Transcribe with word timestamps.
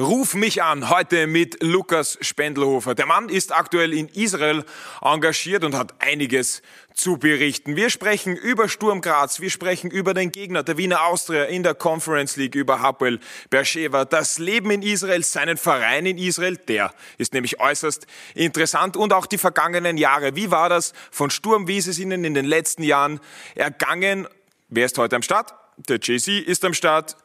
Ruf 0.00 0.32
mich 0.32 0.62
an, 0.62 0.88
heute 0.88 1.26
mit 1.26 1.62
Lukas 1.62 2.16
Spendelhofer. 2.22 2.94
Der 2.94 3.04
Mann 3.04 3.28
ist 3.28 3.52
aktuell 3.52 3.92
in 3.92 4.08
Israel 4.08 4.64
engagiert 5.02 5.62
und 5.62 5.74
hat 5.74 5.92
einiges 5.98 6.62
zu 6.94 7.18
berichten. 7.18 7.76
Wir 7.76 7.90
sprechen 7.90 8.34
über 8.34 8.70
Sturm 8.70 9.02
Graz, 9.02 9.40
wir 9.40 9.50
sprechen 9.50 9.90
über 9.90 10.14
den 10.14 10.32
Gegner 10.32 10.62
der 10.62 10.78
Wiener 10.78 11.04
Austria 11.04 11.44
in 11.44 11.62
der 11.62 11.74
Conference 11.74 12.36
League, 12.36 12.54
über 12.54 12.80
Hapoel 12.80 13.20
Beersheba, 13.50 14.06
das 14.06 14.38
Leben 14.38 14.70
in 14.70 14.80
Israel, 14.80 15.22
seinen 15.22 15.58
Verein 15.58 16.06
in 16.06 16.16
Israel, 16.16 16.56
der 16.56 16.94
ist 17.18 17.34
nämlich 17.34 17.60
äußerst 17.60 18.06
interessant 18.34 18.96
und 18.96 19.12
auch 19.12 19.26
die 19.26 19.36
vergangenen 19.36 19.98
Jahre. 19.98 20.34
Wie 20.34 20.50
war 20.50 20.70
das 20.70 20.94
von 21.10 21.28
Sturm, 21.28 21.68
wie 21.68 21.76
ist 21.76 21.88
es 21.88 21.98
Ihnen 21.98 22.24
in 22.24 22.32
den 22.32 22.46
letzten 22.46 22.84
Jahren 22.84 23.20
ergangen? 23.54 24.26
Wer 24.70 24.86
ist 24.86 24.96
heute 24.96 25.16
am 25.16 25.22
Start? 25.22 25.52
Der 25.90 25.98
JC 25.98 26.38
ist 26.38 26.64
am 26.64 26.72
Start. 26.72 27.18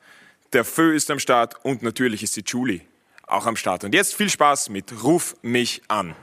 Der 0.56 0.64
Fö 0.64 0.94
ist 0.94 1.12
am 1.12 1.20
Start 1.20 1.56
und 1.66 1.84
natürlich 1.84 2.24
ist 2.24 2.38
die 2.38 2.44
Julie 2.48 2.80
auch 3.28 3.46
am 3.46 3.58
Start. 3.58 3.84
Und 3.84 3.94
jetzt 3.94 4.16
viel 4.16 4.30
Spaß 4.30 4.70
mit 4.70 5.04
Ruf 5.04 5.36
mich 5.42 5.82
an. 5.90 6.16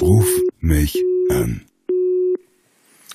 Ruf 0.00 0.26
mich 0.58 0.96
an. 1.30 1.64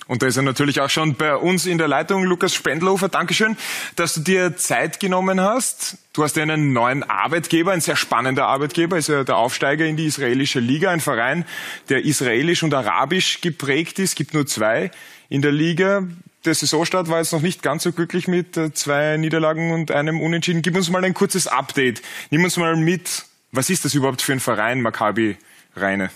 Und 0.06 0.22
da 0.22 0.26
ist 0.26 0.38
er 0.38 0.44
natürlich 0.44 0.80
auch 0.80 0.88
schon 0.88 1.14
bei 1.16 1.36
uns 1.36 1.66
in 1.66 1.76
der 1.76 1.88
Leitung, 1.88 2.24
Lukas 2.24 2.54
Spendlofer. 2.54 3.10
Dankeschön, 3.10 3.54
dass 3.96 4.14
du 4.14 4.22
dir 4.22 4.56
Zeit 4.56 4.98
genommen 4.98 5.38
hast. 5.42 5.98
Du 6.14 6.22
hast 6.22 6.36
ja 6.36 6.42
einen 6.42 6.72
neuen 6.72 7.02
Arbeitgeber, 7.02 7.72
ein 7.72 7.82
sehr 7.82 7.96
spannender 7.96 8.46
Arbeitgeber, 8.46 8.96
ist 8.96 9.10
ja 9.10 9.24
der 9.24 9.36
Aufsteiger 9.36 9.84
in 9.84 9.98
die 9.98 10.06
israelische 10.06 10.60
Liga, 10.60 10.90
ein 10.90 11.00
Verein, 11.00 11.44
der 11.90 12.02
israelisch 12.06 12.62
und 12.62 12.72
arabisch 12.72 13.42
geprägt 13.42 13.98
ist. 13.98 14.12
Es 14.12 14.14
gibt 14.14 14.32
nur 14.32 14.46
zwei 14.46 14.90
in 15.28 15.42
der 15.42 15.52
Liga 15.52 16.08
der 16.44 16.54
Saisonstart 16.54 17.08
war 17.08 17.18
jetzt 17.18 17.32
noch 17.32 17.40
nicht 17.40 17.62
ganz 17.62 17.82
so 17.82 17.92
glücklich 17.92 18.28
mit 18.28 18.56
äh, 18.56 18.72
zwei 18.72 19.16
Niederlagen 19.16 19.72
und 19.72 19.90
einem 19.90 20.20
Unentschieden. 20.20 20.62
Gib 20.62 20.76
uns 20.76 20.90
mal 20.90 21.04
ein 21.04 21.14
kurzes 21.14 21.46
Update. 21.46 22.02
Nimm 22.30 22.44
uns 22.44 22.56
mal 22.56 22.76
mit. 22.76 23.24
Was 23.52 23.70
ist 23.70 23.84
das 23.84 23.94
überhaupt 23.94 24.20
für 24.20 24.32
ein 24.32 24.40
Verein, 24.40 24.80
Maccabi 24.82 25.36
Reine? 25.76 26.10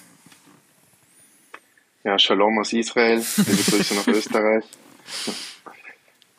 Ja, 2.05 2.19
Shalom 2.19 2.59
aus 2.59 2.73
Israel. 2.73 3.25
Liebe 3.37 3.71
Grüße 3.71 3.95
nach 3.95 4.07
Österreich. 4.07 4.65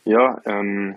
Ja, 0.05 0.41
ähm, 0.45 0.95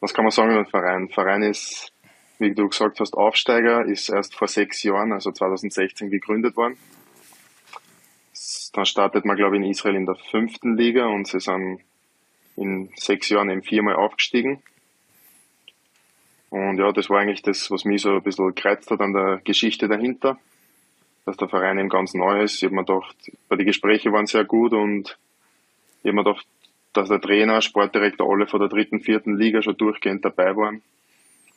was 0.00 0.14
kann 0.14 0.24
man 0.24 0.30
sagen 0.30 0.52
über 0.52 0.62
den 0.62 0.70
Verein? 0.70 1.06
Der 1.06 1.14
Verein 1.14 1.42
ist, 1.42 1.92
wie 2.38 2.54
du 2.54 2.68
gesagt 2.68 3.00
hast, 3.00 3.14
Aufsteiger, 3.14 3.84
ist 3.84 4.08
erst 4.08 4.34
vor 4.34 4.48
sechs 4.48 4.82
Jahren, 4.82 5.12
also 5.12 5.32
2016, 5.32 6.10
gegründet 6.10 6.56
worden. 6.56 6.76
Dann 8.72 8.86
startet 8.86 9.24
man, 9.24 9.36
glaube 9.36 9.56
ich, 9.56 9.62
in 9.62 9.70
Israel 9.70 9.96
in 9.96 10.06
der 10.06 10.16
fünften 10.30 10.76
Liga 10.76 11.06
und 11.06 11.26
sie 11.26 11.40
sind 11.40 11.80
in 12.60 12.90
sechs 12.94 13.28
Jahren 13.30 13.50
eben 13.50 13.62
viermal 13.62 13.96
aufgestiegen. 13.96 14.62
Und 16.50 16.78
ja, 16.78 16.92
das 16.92 17.08
war 17.08 17.20
eigentlich 17.20 17.42
das, 17.42 17.70
was 17.70 17.84
mich 17.84 18.02
so 18.02 18.16
ein 18.16 18.22
bisschen 18.22 18.54
gereizt 18.54 18.90
hat 18.90 19.00
an 19.00 19.12
der 19.12 19.40
Geschichte 19.44 19.88
dahinter, 19.88 20.38
dass 21.24 21.36
der 21.36 21.48
Verein 21.48 21.78
eben 21.78 21.88
ganz 21.88 22.12
neu 22.12 22.42
ist. 22.42 22.56
Ich 22.56 22.64
habe 22.64 22.74
mir 22.74 22.84
gedacht, 22.84 23.16
weil 23.48 23.58
die 23.58 23.64
Gespräche 23.64 24.12
waren 24.12 24.26
sehr 24.26 24.44
gut 24.44 24.72
und 24.72 25.16
ich 26.02 26.08
habe 26.08 26.16
mir 26.16 26.24
gedacht, 26.24 26.46
dass 26.92 27.08
der 27.08 27.20
Trainer, 27.20 27.62
Sportdirektor 27.62 28.30
alle 28.30 28.46
von 28.46 28.60
der 28.60 28.68
dritten, 28.68 29.00
vierten 29.00 29.36
Liga 29.36 29.62
schon 29.62 29.76
durchgehend 29.76 30.24
dabei 30.24 30.56
waren, 30.56 30.82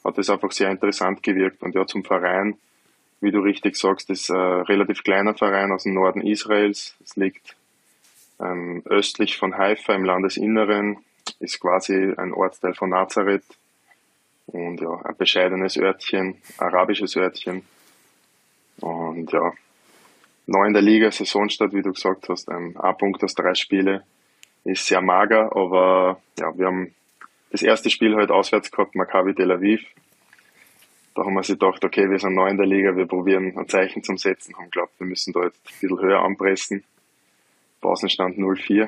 hat 0.04 0.18
das 0.18 0.30
einfach 0.30 0.52
sehr 0.52 0.70
interessant 0.70 1.24
gewirkt. 1.24 1.64
Und 1.64 1.76
ja, 1.76 1.88
zum 1.88 2.04
Verein, 2.04 2.58
wie 3.20 3.32
du 3.32 3.40
richtig 3.40 3.76
sagst, 3.76 4.10
ist 4.10 4.30
ein 4.30 4.62
relativ 4.62 5.04
kleiner 5.04 5.34
Verein 5.34 5.72
aus 5.72 5.84
dem 5.84 5.96
Norden 5.96 6.22
Israels. 6.22 6.96
Es 7.04 7.16
liegt 7.16 7.56
ähm, 8.44 8.84
östlich 8.86 9.38
von 9.38 9.58
Haifa 9.58 9.94
im 9.94 10.06
Landesinneren, 10.06 10.98
ist 11.40 11.60
quasi 11.60 12.14
ein 12.18 12.34
Ortsteil 12.34 12.74
von 12.74 12.90
Nazareth 12.90 13.44
und 14.48 14.82
ja, 14.82 15.02
ein 15.04 15.16
bescheidenes 15.18 15.78
Örtchen, 15.78 16.36
arabisches 16.58 17.16
Örtchen. 17.16 17.64
Und 18.82 19.32
ja, 19.32 19.54
neu 20.48 20.66
in 20.68 20.74
der 20.74 20.82
Liga, 20.82 21.12
Saisonstart, 21.12 21.74
wie 21.74 21.82
du 21.82 21.94
gesagt 21.94 22.28
hast, 22.30 22.50
ein 22.50 22.76
A-Punkt 22.78 23.24
aus 23.24 23.34
drei 23.34 23.54
Spiele, 23.56 24.04
ist 24.66 24.86
sehr 24.86 25.02
mager, 25.02 25.56
aber 25.56 26.22
ja, 26.40 26.58
wir 26.58 26.68
haben 26.68 26.94
das 27.52 27.62
erste 27.62 27.90
Spiel 27.90 28.16
halt 28.16 28.32
auswärts 28.32 28.72
gehabt, 28.72 28.96
Maccabi 28.96 29.34
Tel 29.34 29.52
Aviv. 29.52 29.86
Da 31.16 31.24
haben 31.24 31.36
wir 31.36 31.44
sich 31.44 31.60
gedacht, 31.60 31.84
okay, 31.86 32.10
wir 32.10 32.18
sind 32.18 32.34
neu 32.34 32.50
in 32.50 32.58
der 32.58 32.66
Liga, 32.66 32.96
wir 32.96 33.06
probieren 33.06 33.56
ein 33.58 33.68
Zeichen 33.68 34.04
zum 34.04 34.18
Setzen, 34.18 34.58
haben 34.58 34.72
glaubt, 34.72 35.00
wir 35.00 35.06
müssen 35.06 35.32
da 35.32 35.44
jetzt 35.44 35.60
ein 35.60 35.80
bisschen 35.80 36.02
höher 36.02 36.24
anpressen. 36.24 36.84
Pausenstand 37.84 38.38
0-4. 38.38 38.88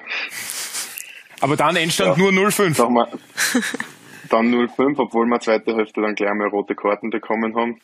Aber 1.41 1.55
dann 1.55 1.75
Endstand 1.75 2.17
ja. 2.17 2.23
nur 2.23 2.31
0-5. 2.31 2.75
Dann 4.29 4.51
0-5, 4.51 4.95
obwohl 4.97 5.27
wir 5.27 5.39
zweite 5.39 5.75
Hälfte 5.75 6.01
dann 6.01 6.15
gleich 6.15 6.33
mal 6.33 6.47
rote 6.47 6.73
Karten 6.73 7.11
bekommen 7.11 7.55
haben. 7.55 7.79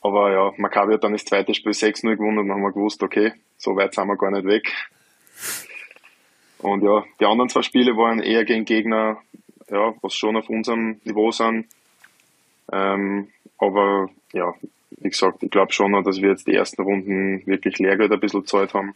Aber 0.00 0.32
ja, 0.32 0.52
Maccabi 0.56 0.94
hat 0.94 1.04
dann 1.04 1.12
das 1.12 1.26
zweite 1.26 1.52
Spiel 1.52 1.72
6-0 1.72 2.16
gewonnen 2.16 2.38
und 2.38 2.48
dann 2.48 2.56
haben 2.56 2.62
wir 2.62 2.72
gewusst, 2.72 3.02
okay, 3.02 3.34
so 3.58 3.76
weit 3.76 3.92
sind 3.92 4.06
wir 4.06 4.16
gar 4.16 4.30
nicht 4.30 4.46
weg. 4.46 4.72
Und 6.56 6.82
ja, 6.82 7.04
die 7.20 7.26
anderen 7.26 7.50
zwei 7.50 7.60
Spiele 7.60 7.94
waren 7.98 8.20
eher 8.20 8.46
gegen 8.46 8.64
Gegner, 8.64 9.18
ja, 9.70 9.92
was 10.00 10.14
schon 10.14 10.38
auf 10.38 10.48
unserem 10.48 11.02
Niveau 11.04 11.32
sind. 11.32 11.66
Ähm, 12.72 13.28
aber 13.58 14.08
ja, 14.32 14.54
wie 14.90 15.10
gesagt, 15.10 15.42
ich 15.42 15.50
glaube 15.50 15.74
schon, 15.74 15.92
dass 16.02 16.22
wir 16.22 16.30
jetzt 16.30 16.46
die 16.46 16.54
ersten 16.54 16.80
Runden 16.80 17.46
wirklich 17.46 17.78
Lehrgeld 17.78 18.10
ein 18.10 18.20
bisschen 18.20 18.46
Zeit 18.46 18.72
haben 18.72 18.94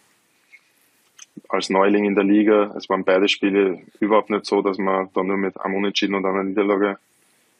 als 1.54 1.70
Neuling 1.70 2.04
in 2.04 2.14
der 2.14 2.24
Liga. 2.24 2.74
Es 2.76 2.88
waren 2.88 3.04
beide 3.04 3.28
Spiele 3.28 3.80
überhaupt 4.00 4.30
nicht 4.30 4.44
so, 4.44 4.62
dass 4.62 4.78
man 4.78 5.08
da 5.14 5.22
nur 5.22 5.36
mit 5.36 5.60
einem 5.60 5.76
Unentschieden 5.76 6.14
und 6.14 6.26
einer 6.26 6.42
Niederlage 6.42 6.98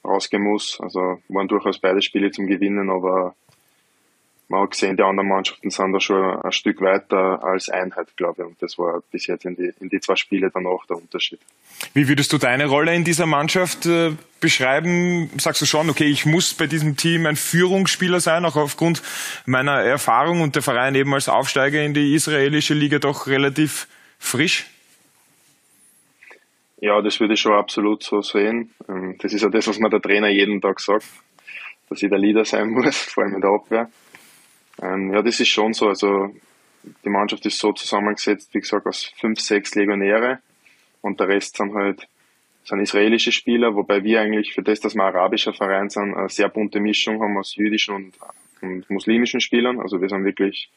rausgehen 0.05 0.43
muss. 0.43 0.79
Also 0.81 1.21
waren 1.29 1.49
durchaus 1.49 1.79
beide 1.79 2.03
Spiele 2.03 2.31
zum 2.31 2.47
Gewinnen, 2.47 2.91
aber 2.91 3.35
man 4.49 4.63
hat 4.63 4.73
gesehen, 4.73 4.97
die 4.97 5.03
anderen 5.03 5.29
Mannschaften 5.29 5.71
sind 5.71 5.93
da 5.93 6.01
schon 6.01 6.23
ein 6.23 6.53
Stück 6.53 6.81
weiter 6.81 7.43
als 7.43 7.69
Einheit, 7.69 8.17
glaube 8.17 8.43
ich. 8.43 8.49
Und 8.49 8.63
das 8.63 8.79
war 8.79 9.03
bis 9.11 9.27
jetzt 9.27 9.45
in 9.45 9.57
die, 9.57 9.73
in 9.81 9.89
die 9.89 10.01
zwei 10.01 10.17
Spiele 10.17 10.51
dann 10.51 10.67
auch 10.67 10.85
der 10.87 10.97
Unterschied. 10.97 11.41
Wie 11.95 12.09
würdest 12.09 12.33
du 12.33 12.39
deine 12.39 12.67
Rolle 12.67 12.95
in 12.95 13.05
dieser 13.05 13.27
Mannschaft 13.27 13.87
äh, 13.87 14.13
beschreiben? 14.41 15.31
Sagst 15.39 15.63
du 15.63 15.67
schon, 15.67 15.89
okay, 15.89 16.05
ich 16.05 16.27
muss 16.27 16.55
bei 16.55 16.67
diesem 16.67 16.97
Team 16.97 17.27
ein 17.27 17.37
Führungsspieler 17.37 18.21
sein, 18.21 18.45
auch 18.45 18.57
aufgrund 18.57 19.03
meiner 19.47 19.81
Erfahrung 19.81 20.43
und 20.43 20.55
der 20.55 20.63
Verein 20.63 20.95
eben 20.95 21.15
als 21.15 21.29
Aufsteiger 21.29 21.83
in 21.83 21.95
die 21.95 22.15
israelische 22.15 22.75
Liga 22.75 22.99
doch 22.99 23.27
relativ 23.27 23.89
frisch? 24.19 24.67
Ja, 26.81 27.01
das 27.01 27.19
würde 27.19 27.33
ich 27.33 27.41
schon 27.41 27.55
absolut 27.55 28.03
so 28.03 28.21
sehen. 28.21 28.75
Ähm, 28.91 29.17
das 29.19 29.33
ist 29.33 29.41
ja 29.41 29.49
das, 29.49 29.67
was 29.67 29.79
mir 29.79 29.89
der 29.89 30.03
Trainer 30.03 30.29
jeden 30.29 30.61
Tag 30.61 30.81
sagt, 30.81 31.07
dass 31.89 32.03
ich 32.03 32.11
der 32.11 32.19
Leader 32.19 32.45
sein 32.45 32.69
muss, 32.73 32.99
vor 32.99 33.25
allem 33.25 33.37
in 33.37 33.41
der 33.41 33.51
Abwehr. 33.51 33.89
Ähm, 34.83 35.13
ja, 35.13 35.23
das 35.23 35.41
ist 35.41 35.49
schon 35.49 35.73
so. 35.73 35.89
Also 35.89 36.35
die 37.05 37.09
Mannschaft 37.09 37.47
ist 37.47 37.59
so 37.59 37.73
zusammengesetzt, 37.73 38.53
wie 38.53 38.61
gesagt, 38.61 38.87
aus 38.87 39.13
fünf, 39.21 39.41
sechs 39.41 39.75
Legionäre 39.75 40.41
und 41.01 41.21
der 41.21 41.29
Rest 41.29 41.57
sind 41.57 41.75
halt 41.75 42.07
sind 42.65 42.81
israelische 42.81 43.31
Spieler, 43.31 43.75
wobei 43.75 44.03
wir 44.03 44.21
eigentlich 44.21 44.55
für 44.55 44.63
das, 44.63 44.81
dass 44.81 44.95
wir 44.95 45.05
arabischer 45.05 45.53
Verein 45.53 45.91
sind, 45.91 46.15
eine 46.15 46.29
sehr 46.31 46.49
bunte 46.49 46.81
Mischung 46.81 47.23
haben 47.23 47.37
aus 47.37 47.55
jüdischen 47.57 47.95
und, 47.95 48.15
und 48.63 48.89
muslimischen 48.89 49.41
Spielern. 49.41 49.81
Also 49.81 50.01
wir 50.01 50.09
sind 50.09 50.25
wirklich, 50.25 50.71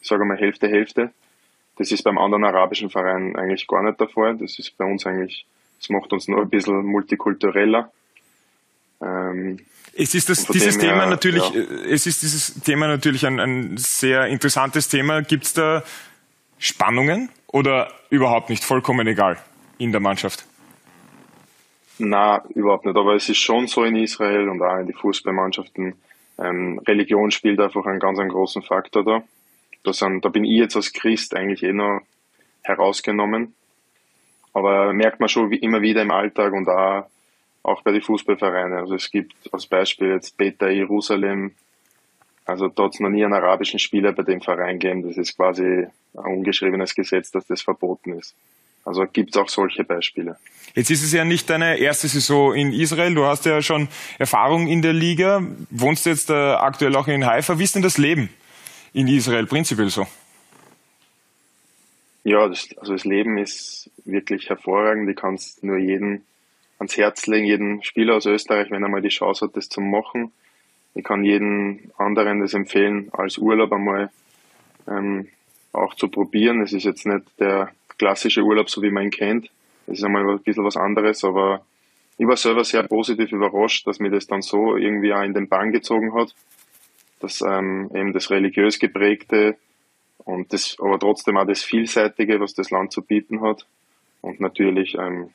ich 0.00 0.08
sage 0.08 0.24
mal, 0.24 0.36
Hälfte, 0.36 0.68
Hälfte. 0.68 1.12
Das 1.76 1.92
ist 1.92 2.02
beim 2.02 2.18
anderen 2.18 2.44
arabischen 2.44 2.90
Verein 2.90 3.36
eigentlich 3.36 3.68
gar 3.68 3.84
nicht 3.84 4.00
der 4.00 4.08
Fall. 4.08 4.36
Das 4.36 4.58
ist 4.58 4.76
bei 4.76 4.84
uns 4.84 5.06
eigentlich, 5.06 5.46
das 5.78 5.90
macht 5.90 6.12
uns 6.12 6.26
nur 6.26 6.42
ein 6.42 6.50
bisschen 6.50 6.84
multikultureller. 6.84 7.92
Ähm, 9.02 9.58
es 9.94 10.14
ist 10.14 10.28
das, 10.28 10.46
dieses 10.46 10.76
her, 10.76 10.90
Thema 10.90 11.06
natürlich, 11.06 11.48
ja. 11.50 11.60
Äh, 11.60 11.90
es 11.90 12.06
ist 12.06 12.22
dieses 12.22 12.60
Thema 12.60 12.86
natürlich 12.86 13.26
ein, 13.26 13.40
ein 13.40 13.76
sehr 13.76 14.26
interessantes 14.26 14.88
Thema. 14.88 15.22
Gibt 15.22 15.44
es 15.44 15.54
da 15.54 15.82
Spannungen 16.58 17.30
oder 17.46 17.92
überhaupt 18.10 18.50
nicht? 18.50 18.64
Vollkommen 18.64 19.06
egal 19.06 19.38
in 19.78 19.92
der 19.92 20.00
Mannschaft? 20.00 20.44
Na, 21.98 22.44
überhaupt 22.54 22.86
nicht. 22.86 22.96
Aber 22.96 23.14
es 23.14 23.28
ist 23.28 23.38
schon 23.38 23.66
so 23.66 23.84
in 23.84 23.96
Israel 23.96 24.48
und 24.48 24.62
auch 24.62 24.78
in 24.78 24.86
den 24.86 24.96
Fußballmannschaften. 24.96 25.94
Ähm, 26.38 26.80
Religion 26.86 27.30
spielt 27.30 27.60
einfach 27.60 27.84
einen 27.86 27.98
ganz 27.98 28.18
einen 28.18 28.30
großen 28.30 28.62
Faktor 28.62 29.04
da. 29.04 29.22
Da, 29.82 29.92
sind, 29.92 30.24
da 30.24 30.28
bin 30.28 30.44
ich 30.44 30.58
jetzt 30.58 30.76
als 30.76 30.92
Christ 30.92 31.34
eigentlich 31.34 31.62
eh 31.62 31.72
noch 31.72 32.00
herausgenommen. 32.62 33.54
Aber 34.52 34.92
merkt 34.92 35.20
man 35.20 35.28
schon 35.28 35.50
wie 35.50 35.58
immer 35.58 35.82
wieder 35.82 36.02
im 36.02 36.10
Alltag 36.10 36.52
und 36.52 36.68
auch 36.68 37.06
auch 37.62 37.82
bei 37.82 37.92
den 37.92 38.02
Fußballvereinen. 38.02 38.78
Also 38.78 38.94
es 38.94 39.10
gibt 39.10 39.34
als 39.52 39.66
Beispiel 39.66 40.08
jetzt 40.08 40.36
Beta 40.36 40.68
Jerusalem, 40.68 41.52
also 42.44 42.68
dort 42.68 42.94
es 42.94 43.00
noch 43.00 43.10
nie 43.10 43.24
einen 43.24 43.34
arabischen 43.34 43.78
Spieler 43.78 44.12
bei 44.12 44.22
dem 44.22 44.40
Verein 44.40 44.78
gegeben. 44.78 45.02
Das 45.02 45.16
ist 45.16 45.36
quasi 45.36 45.86
ein 46.14 46.24
ungeschriebenes 46.24 46.94
Gesetz, 46.94 47.30
dass 47.30 47.46
das 47.46 47.62
verboten 47.62 48.12
ist. 48.14 48.34
Also 48.84 49.04
gibt 49.04 49.30
es 49.30 49.36
auch 49.36 49.50
solche 49.50 49.84
Beispiele. 49.84 50.38
Jetzt 50.74 50.90
ist 50.90 51.02
es 51.02 51.12
ja 51.12 51.24
nicht 51.24 51.50
deine 51.50 51.76
erste 51.76 52.08
Saison 52.08 52.54
in 52.54 52.72
Israel. 52.72 53.14
Du 53.14 53.24
hast 53.26 53.44
ja 53.44 53.60
schon 53.60 53.88
Erfahrung 54.18 54.66
in 54.66 54.80
der 54.80 54.94
Liga, 54.94 55.42
wohnst 55.70 56.06
jetzt 56.06 56.30
äh, 56.30 56.32
aktuell 56.32 56.96
auch 56.96 57.06
in 57.06 57.26
Haifa. 57.26 57.58
Wie 57.58 57.64
ist 57.64 57.74
denn 57.74 57.82
das 57.82 57.98
Leben 57.98 58.30
in 58.94 59.08
Israel 59.08 59.46
prinzipiell 59.46 59.90
so? 59.90 60.06
Ja, 62.24 62.48
das, 62.48 62.68
also 62.78 62.94
das 62.94 63.04
Leben 63.04 63.36
ist 63.36 63.90
wirklich 64.06 64.48
hervorragend. 64.48 65.08
Ich 65.10 65.16
kann 65.16 65.34
es 65.34 65.62
nur 65.62 65.76
jedem 65.76 66.22
ans 66.78 66.96
Herz 66.96 67.26
legen, 67.26 67.46
jeden 67.46 67.82
Spieler 67.82 68.16
aus 68.16 68.26
Österreich, 68.26 68.70
wenn 68.70 68.82
er 68.82 68.88
mal 68.88 69.02
die 69.02 69.08
Chance 69.08 69.46
hat, 69.46 69.56
das 69.56 69.68
zu 69.68 69.80
machen. 69.80 70.32
Ich 70.94 71.04
kann 71.04 71.24
jeden 71.24 71.90
anderen 71.96 72.40
das 72.40 72.54
empfehlen, 72.54 73.10
als 73.12 73.38
Urlaub 73.38 73.72
einmal 73.72 74.10
ähm, 74.88 75.28
auch 75.72 75.94
zu 75.94 76.08
probieren. 76.08 76.62
Es 76.62 76.72
ist 76.72 76.84
jetzt 76.84 77.06
nicht 77.06 77.24
der 77.38 77.72
klassische 77.98 78.42
Urlaub, 78.42 78.70
so 78.70 78.82
wie 78.82 78.90
man 78.90 79.04
ihn 79.04 79.10
kennt. 79.10 79.50
Es 79.86 79.98
ist 79.98 80.04
einmal 80.04 80.28
ein 80.28 80.38
bisschen 80.40 80.64
was 80.64 80.76
anderes, 80.76 81.24
aber 81.24 81.64
ich 82.16 82.26
war 82.26 82.36
selber 82.36 82.64
sehr 82.64 82.82
positiv 82.82 83.32
überrascht, 83.32 83.86
dass 83.86 84.00
mir 84.00 84.10
das 84.10 84.26
dann 84.26 84.42
so 84.42 84.76
irgendwie 84.76 85.12
auch 85.12 85.22
in 85.22 85.34
den 85.34 85.48
Bann 85.48 85.72
gezogen 85.72 86.14
hat, 86.14 86.34
dass 87.20 87.42
ähm, 87.42 87.90
eben 87.94 88.12
das 88.12 88.30
religiös 88.30 88.78
geprägte 88.78 89.56
und 90.18 90.52
das, 90.52 90.76
aber 90.80 90.98
trotzdem 90.98 91.36
auch 91.36 91.46
das 91.46 91.62
Vielseitige, 91.62 92.40
was 92.40 92.54
das 92.54 92.70
Land 92.70 92.92
zu 92.92 93.02
bieten 93.02 93.40
hat. 93.40 93.66
Und 94.20 94.40
natürlich 94.40 94.96
ähm, 94.98 95.30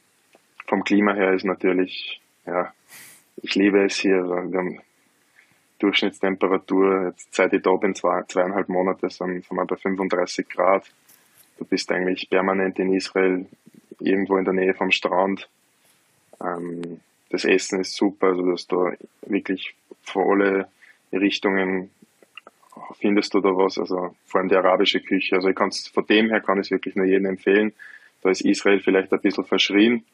vom 0.68 0.84
Klima 0.84 1.14
her 1.14 1.34
ist 1.34 1.46
natürlich, 1.46 2.22
ja, 2.46 2.74
ich 3.38 3.56
liebe 3.56 3.84
es 3.84 3.98
hier. 3.98 4.24
Wir 4.24 4.60
haben 4.60 4.80
Durchschnittstemperatur, 5.80 7.08
jetzt 7.08 7.34
seit 7.34 7.54
ich 7.54 7.62
da 7.62 7.76
bin, 7.76 7.96
zwei, 7.96 8.24
zweieinhalb 8.24 8.70
Monate, 8.70 9.10
sind, 9.10 9.50
wir 9.50 9.66
bei 9.66 9.76
35 9.76 10.48
Grad. 10.48 10.86
Du 11.58 11.66
bist 11.66 11.92
eigentlich 11.92 12.30
permanent 12.30 12.80
in 12.80 12.94
Israel, 12.94 13.46
irgendwo 14.00 14.38
in 14.38 14.46
der 14.46 14.54
Nähe 14.54 14.74
vom 14.74 14.92
Strand. 14.92 15.50
Ähm, 16.42 17.02
das 17.30 17.46
Essen 17.46 17.82
ist 17.82 17.96
super, 17.96 18.28
also 18.28 18.50
dass 18.50 18.68
da 18.68 18.94
wirklich 19.28 19.76
vor 20.04 20.32
alle 20.32 20.68
Richtungen 21.12 21.90
findest 23.00 23.34
du 23.34 23.40
da 23.40 23.50
was, 23.50 23.78
also 23.78 24.16
vor 24.26 24.40
allem 24.40 24.50
die 24.50 24.56
arabische 24.56 25.00
Küche. 25.00 25.36
Also 25.36 25.50
ich 25.50 25.56
kann 25.56 25.72
von 25.72 26.06
dem 26.06 26.30
her 26.30 26.42
kann 26.42 26.60
ich 26.60 26.68
es 26.68 26.72
wirklich 26.72 26.96
nur 26.96 27.06
jedem 27.06 27.26
empfehlen. 27.26 27.74
Da 28.22 28.30
ist 28.30 28.42
Israel 28.42 28.80
vielleicht 28.80 29.12
ein 29.12 29.20
bisschen 29.20 29.44
verschrien. 29.44 30.06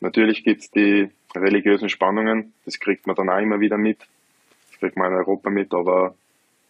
Natürlich 0.00 0.44
gibt 0.44 0.62
es 0.62 0.70
die 0.70 1.10
religiösen 1.34 1.88
Spannungen, 1.88 2.52
das 2.64 2.78
kriegt 2.78 3.06
man 3.06 3.16
dann 3.16 3.28
auch 3.28 3.38
immer 3.38 3.60
wieder 3.60 3.76
mit. 3.76 3.98
Das 4.70 4.80
kriegt 4.80 4.96
man 4.96 5.12
in 5.12 5.18
Europa 5.18 5.50
mit, 5.50 5.74
aber 5.74 6.14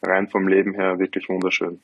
rein 0.02 0.28
vom 0.28 0.48
Leben 0.48 0.74
her 0.74 0.98
wirklich 0.98 1.28
wunderschön. 1.28 1.80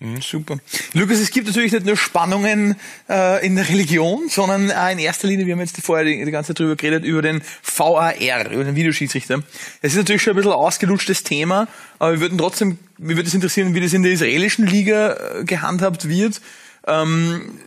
Mhm, 0.00 0.20
super. 0.20 0.58
Lukas, 0.92 1.18
es 1.18 1.32
gibt 1.32 1.48
natürlich 1.48 1.72
nicht 1.72 1.84
nur 1.84 1.96
Spannungen 1.96 2.76
äh, 3.08 3.44
in 3.44 3.56
der 3.56 3.68
Religion, 3.68 4.28
sondern 4.28 4.70
auch 4.70 4.90
in 4.90 5.00
erster 5.00 5.26
Linie, 5.26 5.46
wir 5.46 5.54
haben 5.54 5.60
jetzt 5.60 5.80
vorher 5.82 6.04
die, 6.04 6.24
die 6.24 6.30
ganze 6.30 6.48
Zeit 6.48 6.60
drüber 6.60 6.76
geredet, 6.76 7.04
über 7.04 7.20
den 7.20 7.42
VAR, 7.64 8.14
über 8.20 8.62
den 8.62 8.76
Videoschiedsrichter. 8.76 9.42
Es 9.82 9.92
ist 9.92 9.98
natürlich 9.98 10.22
schon 10.22 10.34
ein 10.34 10.36
bisschen 10.36 10.52
ausgelutschtes 10.52 11.24
Thema, 11.24 11.66
aber 11.98 12.12
wir 12.12 12.20
würden 12.20 12.38
trotzdem, 12.38 12.78
mir 12.96 13.16
würde 13.16 13.26
es 13.26 13.34
interessieren, 13.34 13.74
wie 13.74 13.80
das 13.80 13.92
in 13.92 14.04
der 14.04 14.12
israelischen 14.12 14.68
Liga 14.68 15.14
äh, 15.14 15.44
gehandhabt 15.44 16.08
wird. 16.08 16.40
Ähm, 16.86 17.58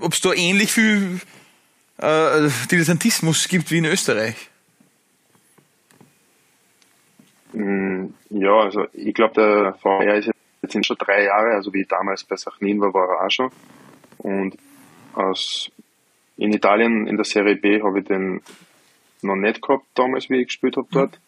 Ob 0.00 0.14
es 0.14 0.20
da 0.20 0.32
ähnlich 0.32 0.72
viel 0.72 1.20
äh, 2.02 2.50
Dilettantismus 2.70 3.48
gibt 3.48 3.70
wie 3.70 3.78
in 3.78 3.84
Österreich. 3.86 4.50
Mm, 7.52 8.06
ja, 8.30 8.60
also 8.60 8.86
ich 8.92 9.14
glaube, 9.14 9.34
der 9.34 9.74
VR 9.74 10.16
ist 10.16 10.30
jetzt 10.62 10.72
sind 10.72 10.86
schon 10.86 10.96
drei 10.96 11.24
Jahre, 11.24 11.54
also 11.54 11.72
wie 11.72 11.82
ich 11.82 11.88
damals 11.88 12.24
bei 12.24 12.36
Sachin 12.36 12.80
war, 12.80 12.94
war 12.94 13.08
er 13.08 13.26
auch 13.26 13.30
schon. 13.30 13.50
Und 14.18 14.56
aus, 15.14 15.70
in 16.36 16.52
Italien 16.52 17.06
in 17.06 17.16
der 17.16 17.24
Serie 17.24 17.56
B 17.56 17.82
habe 17.82 18.00
ich 18.00 18.06
den 18.06 18.40
noch 19.22 19.36
nicht 19.36 19.60
gehabt 19.60 19.86
damals, 19.94 20.30
wie 20.30 20.40
ich 20.40 20.46
gespielt 20.46 20.76
habe 20.76 20.88
dort. 20.90 21.20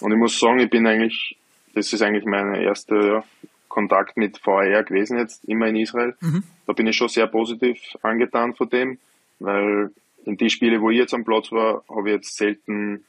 Und 0.00 0.12
ich 0.12 0.18
muss 0.18 0.38
sagen, 0.38 0.60
ich 0.60 0.70
bin 0.70 0.86
eigentlich, 0.86 1.36
das 1.74 1.92
ist 1.92 2.02
eigentlich 2.02 2.24
mein 2.24 2.54
erster 2.54 3.06
ja, 3.06 3.24
Kontakt 3.68 4.16
mit 4.16 4.38
VR 4.38 4.82
gewesen 4.84 5.18
jetzt, 5.18 5.44
immer 5.44 5.66
in 5.66 5.76
Israel. 5.76 6.14
Mhm. 6.20 6.44
Da 6.66 6.72
bin 6.72 6.86
ich 6.86 6.96
schon 6.96 7.08
sehr 7.08 7.26
positiv 7.26 7.78
angetan 8.02 8.54
von 8.54 8.68
dem, 8.68 8.98
weil 9.40 9.90
in 10.24 10.36
die 10.36 10.50
Spiele, 10.50 10.80
wo 10.80 10.90
ich 10.90 10.98
jetzt 10.98 11.14
am 11.14 11.24
Platz 11.24 11.50
war, 11.50 11.82
habe 11.88 12.10
ich 12.10 12.16
jetzt 12.16 12.36
selten 12.36 13.04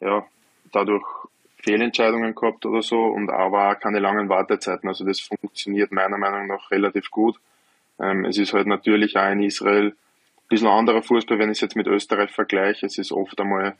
ja, 0.00 0.24
dadurch 0.72 1.04
Fehlentscheidungen 1.62 2.34
gehabt 2.34 2.66
oder 2.66 2.82
so 2.82 3.04
und 3.04 3.30
aber 3.30 3.70
auch 3.70 3.78
keine 3.78 4.00
langen 4.00 4.28
Wartezeiten. 4.28 4.88
Also 4.88 5.04
das 5.04 5.20
funktioniert 5.20 5.92
meiner 5.92 6.18
Meinung 6.18 6.48
nach 6.48 6.70
relativ 6.70 7.10
gut. 7.10 7.38
Ähm, 8.00 8.24
es 8.24 8.36
ist 8.36 8.52
halt 8.52 8.66
natürlich 8.66 9.16
auch 9.16 9.30
in 9.30 9.42
Israel 9.42 9.88
ein 9.88 10.48
bisschen 10.48 10.68
anderer 10.68 11.02
Fußball, 11.02 11.38
wenn 11.38 11.50
ich 11.50 11.58
es 11.58 11.60
jetzt 11.60 11.76
mit 11.76 11.86
Österreich 11.86 12.30
vergleiche. 12.30 12.86
Es 12.86 12.98
ist 12.98 13.12
oft 13.12 13.40
einmal, 13.40 13.76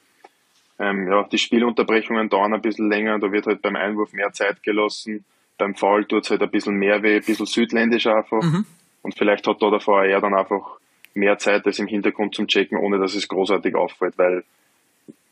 ähm, 0.79 1.09
ja, 1.09 1.25
die 1.25 1.39
Spielunterbrechungen 1.39 2.29
dauern 2.29 2.55
ein 2.55 2.63
bisschen 2.63 2.89
länger, 2.89 3.19
da 3.19 3.33
wird 3.33 3.47
halt 3.47 3.63
beim 3.63 3.77
Einwurf 3.77 4.13
mehr 4.13 4.33
Zeit 4.33 4.63
gelassen. 4.63 5.25
Beim 5.59 5.75
Foul 5.75 6.05
tut 6.05 6.25
es 6.25 6.31
halt 6.31 6.43
ein 6.43 6.51
bisschen 6.51 6.77
mehr 6.77 7.03
weh, 7.03 7.17
ein 7.17 7.25
bisschen 7.25 7.47
südländisch 7.47 8.07
einfach. 8.07 8.43
Mhm. 8.43 8.65
Und 9.03 9.19
vielleicht 9.19 9.47
hat 9.47 9.61
da 9.61 9.71
der 9.71 9.81
VR 9.81 10.21
dann 10.21 10.35
einfach 10.35 10.79
mehr 11.15 11.39
Zeit, 11.39 11.67
das 11.67 11.79
im 11.79 11.87
Hintergrund 11.87 12.35
zum 12.35 12.47
Checken, 12.47 12.79
ohne 12.79 12.99
dass 12.99 13.15
es 13.15 13.29
großartig 13.29 13.75
auffällt, 13.75 14.19
weil 14.19 14.45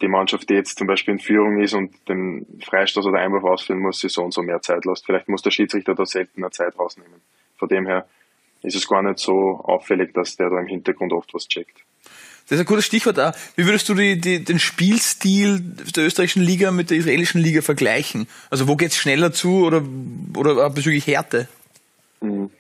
die 0.01 0.09
Mannschaft, 0.09 0.49
die 0.49 0.55
jetzt 0.55 0.79
zum 0.79 0.87
Beispiel 0.87 1.15
in 1.15 1.21
Führung 1.21 1.61
ist 1.61 1.75
und 1.75 1.93
den 2.09 2.47
Freistoß 2.65 3.07
oder 3.07 3.19
Einwurf 3.19 3.45
ausführen 3.45 3.81
muss, 3.81 4.01
sich 4.01 4.13
so 4.13 4.23
und 4.23 4.33
so 4.33 4.43
mehr 4.43 4.63
Zeit 4.63 4.85
lässt. 4.85 5.05
Vielleicht 5.05 5.29
muss 5.29 5.43
der 5.43 5.51
Schiedsrichter 5.51 5.95
da 5.95 6.07
seltener 6.07 6.51
Zeit 6.51 6.79
rausnehmen. 6.79 7.21
Von 7.59 7.69
dem 7.69 7.87
her 7.87 8.07
ist 8.63 8.77
es 8.77 8.89
gar 8.89 9.03
nicht 9.03 9.19
so 9.19 9.61
auffällig, 9.63 10.13
dass 10.15 10.37
der 10.37 10.51
da 10.51 10.59
im 10.59 10.67
Hintergrund 10.67 11.13
oft 11.13 11.33
was 11.35 11.49
checkt. 11.49 11.79
Das 12.49 12.59
ist 12.59 12.65
ein 12.65 12.67
gutes 12.67 12.87
Stichwort 12.87 13.17
da. 13.17 13.35
Wie 13.55 13.65
würdest 13.65 13.89
du 13.89 13.95
die, 13.95 14.21
die, 14.21 14.43
den 14.43 14.59
Spielstil 14.59 15.61
der 15.95 16.07
österreichischen 16.07 16.43
Liga 16.43 16.73
mit 16.73 16.91
der 16.91 16.99
israelischen 16.99 17.41
Liga 17.41 17.63
vergleichen? 17.63 18.27
Also 18.49 18.67
wo 18.67 18.75
geht's 18.75 18.97
schneller 18.97 19.33
zu 19.33 19.65
oder, 19.65 19.85
oder 20.37 20.69
bezüglich 20.71 21.07
Härte? 21.07 21.49
Mhm. 22.21 22.51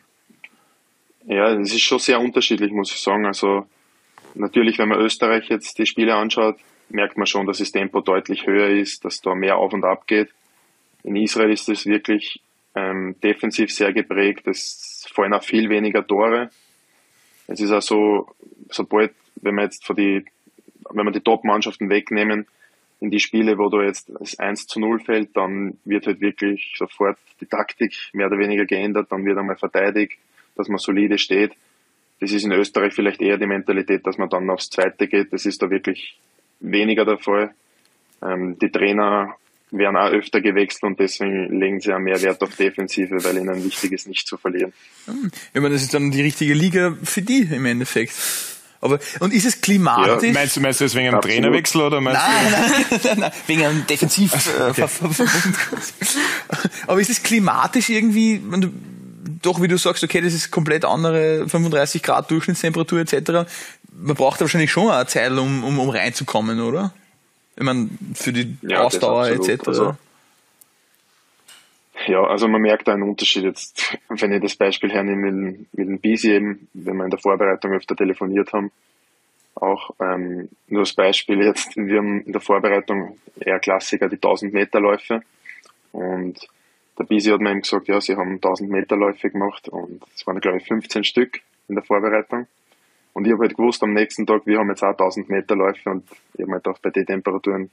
Ja, 1.30 1.52
es 1.52 1.72
ist 1.72 1.82
schon 1.82 2.00
sehr 2.00 2.20
unterschiedlich, 2.20 2.72
muss 2.72 2.90
ich 2.90 3.00
sagen. 3.00 3.24
Also 3.24 3.64
natürlich, 4.34 4.80
wenn 4.80 4.88
man 4.88 4.98
Österreich 4.98 5.48
jetzt 5.48 5.78
die 5.78 5.86
Spiele 5.86 6.16
anschaut, 6.16 6.56
merkt 6.88 7.16
man 7.16 7.26
schon, 7.28 7.46
dass 7.46 7.58
das 7.58 7.70
Tempo 7.70 8.00
deutlich 8.00 8.48
höher 8.48 8.68
ist, 8.68 9.04
dass 9.04 9.20
da 9.20 9.36
mehr 9.36 9.56
auf 9.56 9.72
und 9.72 9.84
ab 9.84 10.08
geht. 10.08 10.30
In 11.04 11.14
Israel 11.14 11.52
ist 11.52 11.68
es 11.68 11.86
wirklich 11.86 12.42
ähm, 12.74 13.14
defensiv 13.22 13.72
sehr 13.72 13.92
geprägt. 13.92 14.48
Es 14.48 15.06
fallen 15.14 15.32
auch 15.32 15.44
viel 15.44 15.70
weniger 15.70 16.04
Tore. 16.04 16.50
Es 17.46 17.60
ist 17.60 17.70
auch 17.70 17.82
so, 17.82 18.34
sobald, 18.68 19.12
wenn 19.36 19.54
man 19.54 19.66
jetzt 19.66 19.86
von 19.86 19.94
die, 19.94 20.24
wenn 20.90 21.04
man 21.04 21.14
die 21.14 21.20
Top-Mannschaften 21.20 21.90
wegnehmen, 21.90 22.48
in 22.98 23.12
die 23.12 23.20
Spiele, 23.20 23.56
wo 23.56 23.68
da 23.68 23.82
jetzt 23.82 24.10
das 24.18 24.36
1 24.36 24.66
zu 24.66 24.80
0 24.80 24.98
fällt, 24.98 25.36
dann 25.36 25.78
wird 25.84 26.08
halt 26.08 26.20
wirklich 26.20 26.74
sofort 26.76 27.18
die 27.40 27.46
Taktik 27.46 27.94
mehr 28.14 28.26
oder 28.26 28.38
weniger 28.38 28.66
geändert, 28.66 29.12
dann 29.12 29.24
wird 29.24 29.38
einmal 29.38 29.56
verteidigt, 29.56 30.18
dass 30.56 30.68
man 30.68 30.78
solide 30.78 31.18
steht. 31.18 31.52
Das 32.20 32.32
ist 32.32 32.44
in 32.44 32.52
Österreich 32.52 32.92
vielleicht 32.92 33.22
eher 33.22 33.38
die 33.38 33.46
Mentalität, 33.46 34.06
dass 34.06 34.18
man 34.18 34.28
dann 34.28 34.50
aufs 34.50 34.70
Zweite 34.70 35.08
geht. 35.08 35.32
Das 35.32 35.46
ist 35.46 35.62
da 35.62 35.70
wirklich 35.70 36.18
weniger 36.60 37.04
der 37.04 37.18
Fall. 37.18 37.54
Ähm, 38.22 38.58
die 38.58 38.70
Trainer 38.70 39.36
werden 39.70 39.96
auch 39.96 40.10
öfter 40.10 40.40
gewechselt 40.40 40.82
und 40.82 41.00
deswegen 41.00 41.58
legen 41.58 41.80
sie 41.80 41.94
auch 41.94 41.98
mehr 41.98 42.20
Wert 42.22 42.42
auf 42.42 42.56
Defensive, 42.56 43.24
weil 43.24 43.38
ihnen 43.38 43.64
wichtig 43.64 43.92
ist, 43.92 44.08
nicht 44.08 44.26
zu 44.26 44.36
verlieren. 44.36 44.72
Hm. 45.06 45.30
Ich 45.54 45.60
meine, 45.60 45.74
das 45.74 45.82
ist 45.82 45.94
dann 45.94 46.10
die 46.10 46.22
richtige 46.22 46.54
Liga 46.54 46.96
für 47.02 47.22
die 47.22 47.48
im 47.50 47.66
Endeffekt. 47.66 48.12
Aber, 48.82 48.98
und 49.20 49.34
ist 49.34 49.44
es 49.44 49.60
klimatisch? 49.60 50.28
Ja, 50.28 50.32
meinst 50.32 50.56
du, 50.56 50.60
meinst 50.60 50.80
du 50.80 50.84
das 50.84 50.94
wegen 50.94 51.08
einem 51.08 51.16
Absolut. 51.16 51.36
Trainerwechsel 51.36 51.82
oder 51.82 52.00
meinst 52.00 52.22
nein, 52.22 52.50
nein, 52.50 52.70
nein, 52.70 53.00
nein, 53.04 53.18
nein, 53.18 53.32
wegen 53.46 53.66
einem 53.66 53.86
Defensiv. 53.86 54.32
Okay. 54.70 54.86
Aber 56.86 57.00
ist 57.00 57.10
es 57.10 57.22
klimatisch 57.22 57.90
irgendwie, 57.90 58.40
wenn 58.42 58.60
du, 58.62 58.72
doch 59.42 59.62
wie 59.62 59.68
du 59.68 59.76
sagst, 59.76 60.04
okay, 60.04 60.20
das 60.20 60.34
ist 60.34 60.50
komplett 60.50 60.84
andere 60.84 61.48
35 61.48 62.02
Grad 62.02 62.30
Durchschnittstemperatur 62.30 63.00
etc 63.00 63.46
man 63.92 64.16
braucht 64.16 64.40
wahrscheinlich 64.40 64.70
schon 64.70 64.88
eine 64.88 65.06
Zeit, 65.06 65.30
um, 65.32 65.64
um, 65.64 65.78
um 65.78 65.90
reinzukommen, 65.90 66.60
oder? 66.60 66.92
Ich 67.56 67.62
meine, 67.62 67.88
für 68.14 68.32
die 68.32 68.56
ja, 68.62 68.82
Ausdauer 68.82 69.28
etc. 69.28 69.66
Also, 69.66 69.96
ja, 72.06 72.22
also 72.22 72.48
man 72.48 72.62
merkt 72.62 72.88
einen 72.88 73.02
Unterschied 73.02 73.44
jetzt, 73.44 73.98
wenn 74.08 74.32
ich 74.32 74.40
das 74.40 74.56
Beispiel 74.56 74.90
hernehme 74.90 75.32
mit, 75.32 75.74
mit 75.74 75.88
dem 75.88 75.98
Bisi 75.98 76.32
eben, 76.32 76.68
wenn 76.72 76.96
wir 76.96 77.04
in 77.04 77.10
der 77.10 77.18
Vorbereitung 77.18 77.72
öfter 77.72 77.94
telefoniert 77.94 78.52
haben, 78.52 78.70
auch 79.54 79.90
ähm, 80.00 80.48
nur 80.68 80.82
das 80.82 80.94
Beispiel 80.94 81.42
jetzt, 81.42 81.76
wir 81.76 81.98
haben 81.98 82.22
in 82.22 82.32
der 82.32 82.40
Vorbereitung 82.40 83.18
eher 83.38 83.58
Klassiker 83.58 84.08
die 84.08 84.16
1000 84.16 84.54
Meter 84.54 84.80
Läufe 84.80 85.22
und 85.92 86.38
der 87.00 87.06
Bisi 87.06 87.30
hat 87.30 87.40
mir 87.40 87.50
eben 87.50 87.62
gesagt, 87.62 87.88
ja, 87.88 87.98
sie 87.98 88.14
haben 88.14 88.34
1000 88.34 88.70
Meter 88.70 88.94
Läufe 88.94 89.30
gemacht 89.30 89.68
und 89.70 90.02
es 90.14 90.26
waren 90.26 90.38
glaube 90.38 90.58
ich 90.58 90.66
15 90.66 91.02
Stück 91.02 91.40
in 91.66 91.74
der 91.74 91.84
Vorbereitung 91.84 92.46
und 93.14 93.26
ich 93.26 93.32
habe 93.32 93.42
halt 93.44 93.56
gewusst, 93.56 93.82
am 93.82 93.94
nächsten 93.94 94.26
Tag, 94.26 94.46
wir 94.46 94.58
haben 94.58 94.68
jetzt 94.68 94.82
auch 94.82 94.90
1000 94.90 95.30
Meter 95.30 95.56
Läufe 95.56 95.88
und 95.88 96.04
ich 96.34 96.40
habe 96.40 96.50
mir 96.50 96.56
gedacht, 96.58 96.82
bei 96.82 96.90
den 96.90 97.06
Temperaturen, 97.06 97.70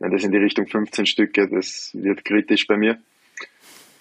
wenn 0.00 0.10
das 0.10 0.22
in 0.22 0.32
die 0.32 0.38
Richtung 0.38 0.66
15 0.66 1.06
Stück 1.06 1.32
geht, 1.32 1.50
das 1.50 1.92
wird 1.94 2.24
kritisch 2.26 2.66
bei 2.66 2.76
mir. 2.76 2.98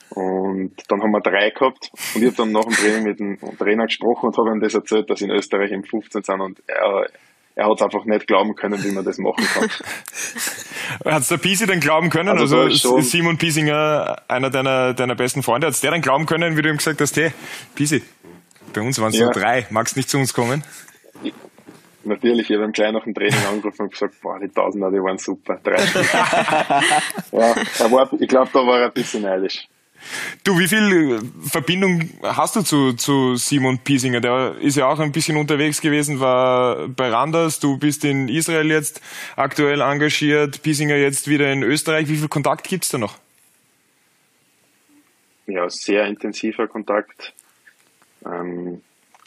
Und 0.10 0.74
dann 0.90 1.02
haben 1.02 1.12
wir 1.12 1.22
drei 1.22 1.50
gehabt 1.50 1.90
und 2.14 2.22
ich 2.22 2.28
habe 2.28 2.36
dann 2.38 2.52
nach 2.52 2.66
dem 2.66 2.74
Training 2.74 3.04
mit 3.04 3.20
dem 3.20 3.58
Trainer 3.58 3.86
gesprochen 3.86 4.28
und 4.28 4.38
habe 4.38 4.52
ihm 4.52 4.60
das 4.60 4.76
erzählt, 4.76 5.10
dass 5.10 5.22
in 5.22 5.32
Österreich 5.32 5.72
im 5.72 5.84
15 5.84 6.24
sind 6.24 6.42
und 6.42 6.62
er, 6.68 7.08
er 7.56 7.66
hat 7.66 7.78
es 7.78 7.82
einfach 7.82 8.06
nicht 8.06 8.28
glauben 8.28 8.56
können, 8.56 8.84
wie 8.84 8.92
man 8.92 9.06
das 9.06 9.18
machen 9.18 9.46
kann. 9.54 9.70
hat 11.14 11.22
es 11.22 11.30
der 11.30 11.38
Pisi 11.38 11.66
dann 11.66 11.80
glauben 11.80 12.10
können? 12.10 12.38
Also, 12.38 12.62
also 12.62 13.00
Simon 13.02 13.38
Piesinger, 13.38 14.22
einer 14.28 14.50
deiner, 14.50 14.94
deiner 14.94 15.16
besten 15.16 15.42
Freunde, 15.42 15.68
hat 15.68 15.74
es 15.74 15.82
der 15.82 15.92
dann 15.92 16.02
glauben 16.02 16.26
können, 16.26 16.58
wie 16.58 16.62
du 16.62 16.70
ihm 16.70 16.78
gesagt 16.78 17.02
hast, 17.02 17.16
hey, 17.18 17.32
Pisi, 17.74 18.04
bei 18.74 18.82
uns 18.82 19.00
waren 19.00 19.10
es 19.10 19.18
ja. 19.18 19.26
nur 19.26 19.34
drei. 19.34 19.68
Magst 19.70 19.96
du 19.96 20.00
nicht 20.00 20.10
zu 20.10 20.18
uns 20.18 20.34
kommen? 20.34 20.64
natürlich, 22.06 22.50
ich 22.50 22.56
habe 22.56 22.66
ihm 22.66 22.72
gleich 22.72 22.92
nach 22.92 23.04
dem 23.04 23.14
Training 23.14 23.46
angerufen 23.50 23.84
und 23.84 23.92
gesagt, 23.92 24.16
boah, 24.22 24.40
die 24.40 24.50
Tausender, 24.50 24.92
die 24.92 25.02
waren 25.02 25.18
super. 25.18 25.60
Drei 25.64 25.76
ja, 27.32 27.56
er 27.80 27.92
war, 27.92 28.10
ich 28.20 28.28
glaube, 28.28 28.50
da 28.54 28.60
war 28.60 28.80
er 28.80 28.86
ein 28.88 28.94
bisschen 28.94 29.24
neidisch. 29.24 29.68
Du, 30.44 30.60
wie 30.60 30.68
viel 30.68 31.20
Verbindung 31.50 32.10
hast 32.22 32.56
du 32.56 32.62
zu, 32.62 32.94
zu 32.94 33.36
Simon 33.36 33.80
Piesinger? 33.80 34.22
Der 34.22 34.56
ist 34.60 34.78
ja 34.78 34.88
auch 34.88 35.00
ein 35.00 35.12
bisschen 35.12 35.38
unterwegs 35.38 35.82
gewesen, 35.82 36.20
war 36.20 36.88
bei 36.88 37.10
Randers. 37.10 37.60
Du 37.60 37.78
bist 37.78 38.06
in 38.06 38.30
Israel 38.30 38.70
jetzt 38.70 39.02
aktuell 39.36 39.82
engagiert, 39.82 40.62
Piesinger 40.62 40.96
jetzt 40.96 41.28
wieder 41.28 41.52
in 41.52 41.64
Österreich. 41.64 42.08
Wie 42.08 42.18
viel 42.18 42.28
Kontakt 42.28 42.68
gibt's 42.68 42.90
da 42.90 42.98
noch? 42.98 43.18
Ja, 45.48 45.70
sehr 45.70 46.06
intensiver 46.06 46.68
Kontakt. 46.68 47.34
Ähm, 48.26 48.82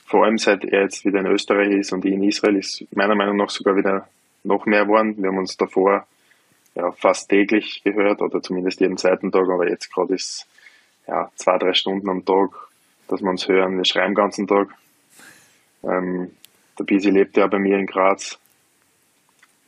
vor 0.06 0.24
allem 0.24 0.38
seit 0.38 0.64
er 0.64 0.82
jetzt 0.82 1.04
wieder 1.04 1.20
in 1.20 1.26
Österreich 1.26 1.70
ist 1.70 1.92
und 1.92 2.04
ich 2.04 2.12
in 2.12 2.22
Israel 2.22 2.56
ist 2.56 2.84
meiner 2.92 3.14
Meinung 3.14 3.36
nach 3.36 3.50
sogar 3.50 3.76
wieder 3.76 4.08
noch 4.42 4.66
mehr 4.66 4.84
geworden. 4.84 5.16
Wir 5.18 5.28
haben 5.28 5.38
uns 5.38 5.56
davor 5.56 6.06
ja, 6.74 6.92
fast 6.92 7.28
täglich 7.28 7.82
gehört 7.84 8.22
oder 8.22 8.42
zumindest 8.42 8.80
jeden 8.80 8.96
zweiten 8.96 9.30
Tag, 9.30 9.48
aber 9.48 9.68
jetzt 9.68 9.92
gerade 9.92 10.14
ist 10.14 10.46
ja, 11.08 11.30
zwei, 11.36 11.58
drei 11.58 11.72
Stunden 11.72 12.08
am 12.08 12.24
Tag, 12.24 12.50
dass 13.08 13.22
wir 13.22 13.30
uns 13.30 13.48
hören. 13.48 13.78
Wir 13.78 13.84
schreiben 13.84 14.10
den 14.10 14.14
ganzen 14.14 14.46
Tag. 14.46 14.68
Ähm, 15.82 16.30
der 16.78 16.84
Bisi 16.84 17.10
lebt 17.10 17.36
ja 17.36 17.46
bei 17.46 17.58
mir 17.58 17.78
in 17.78 17.86
Graz, 17.86 18.38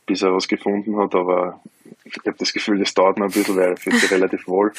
bis 0.05 0.21
er 0.21 0.33
was 0.33 0.47
gefunden 0.47 0.97
hat, 0.97 1.15
aber 1.15 1.59
ich 2.05 2.15
habe 2.25 2.37
das 2.37 2.53
Gefühl, 2.53 2.79
das 2.79 2.93
dauert 2.93 3.17
noch 3.17 3.25
ein 3.25 3.31
bisschen, 3.31 3.55
weil 3.57 3.71
er 3.71 3.77
fühlt 3.77 3.95
sich 3.97 4.11
relativ 4.11 4.47
wohl. 4.47 4.71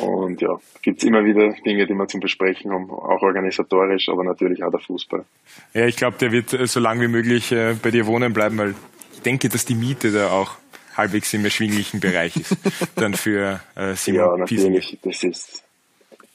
Und 0.00 0.40
ja, 0.40 0.58
gibt 0.82 0.98
es 0.98 1.04
immer 1.04 1.24
wieder 1.24 1.52
Dinge, 1.66 1.86
die 1.86 1.94
wir 1.94 2.06
zum 2.06 2.20
Besprechen 2.20 2.72
haben, 2.72 2.90
auch 2.90 3.22
organisatorisch, 3.22 4.08
aber 4.08 4.24
natürlich 4.24 4.62
auch 4.62 4.70
der 4.70 4.80
Fußball. 4.80 5.24
Ja, 5.72 5.86
ich 5.86 5.96
glaube, 5.96 6.16
der 6.18 6.32
wird 6.32 6.50
so 6.50 6.80
lange 6.80 7.02
wie 7.02 7.08
möglich 7.08 7.52
äh, 7.52 7.74
bei 7.82 7.90
dir 7.90 8.06
wohnen 8.06 8.32
bleiben, 8.32 8.56
weil 8.56 8.74
ich 9.14 9.22
denke, 9.22 9.48
dass 9.48 9.64
die 9.64 9.74
Miete 9.74 10.12
da 10.12 10.30
auch 10.30 10.56
halbwegs 10.96 11.32
im 11.34 11.44
erschwinglichen 11.44 12.00
Bereich 12.00 12.36
ist. 12.36 12.56
Dann 12.96 13.14
für 13.14 13.60
äh, 13.74 13.94
Simon 13.94 14.20
Ja, 14.20 14.36
natürlich. 14.36 14.98
Das 15.02 15.22
ist, 15.22 15.62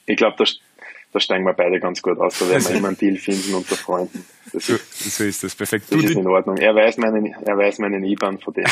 ich 0.06 0.18
glaube, 0.18 0.36
da, 0.38 0.46
da 1.14 1.20
steigen 1.20 1.46
wir 1.46 1.54
beide 1.54 1.80
ganz 1.80 2.02
gut 2.02 2.20
aus. 2.20 2.40
Da 2.40 2.50
werden 2.50 2.68
wir 2.68 2.76
immer 2.76 2.88
einen 2.90 2.98
Deal 2.98 3.18
finden 3.18 3.54
unter 3.54 3.76
Freunden. 3.76 4.26
Das 4.52 4.66
so, 4.66 4.76
ist, 4.76 5.18
so 5.18 5.24
ist 5.24 5.44
das 5.44 5.56
perfekt. 5.56 5.86
Das 5.90 6.00
du, 6.00 6.06
ist 6.06 6.16
in 6.16 6.28
Ordnung. 6.28 6.58
Er 6.58 6.74
weiß 6.74 6.98
meinen, 6.98 7.34
er 7.46 7.58
weiß 7.58 7.80
meinen 7.80 8.04
IBAN 8.04 8.40
von 8.40 8.54
dem. 8.54 8.66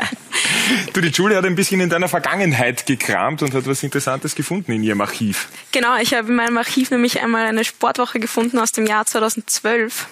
du, 0.92 1.00
die 1.00 1.08
Julie 1.08 1.36
hat 1.36 1.44
ein 1.44 1.54
bisschen 1.54 1.80
in 1.80 1.90
deiner 1.90 2.08
Vergangenheit 2.08 2.86
gekramt 2.86 3.42
und 3.42 3.54
hat 3.54 3.66
was 3.66 3.82
Interessantes 3.82 4.34
gefunden 4.34 4.72
in 4.72 4.82
ihrem 4.82 5.00
Archiv. 5.00 5.48
Genau, 5.72 5.96
ich 6.00 6.14
habe 6.14 6.28
in 6.28 6.36
meinem 6.36 6.56
Archiv 6.56 6.90
nämlich 6.90 7.20
einmal 7.20 7.46
eine 7.46 7.64
Sportwoche 7.64 8.18
gefunden 8.18 8.58
aus 8.58 8.72
dem 8.72 8.86
Jahr 8.86 9.04
2012. 9.04 10.06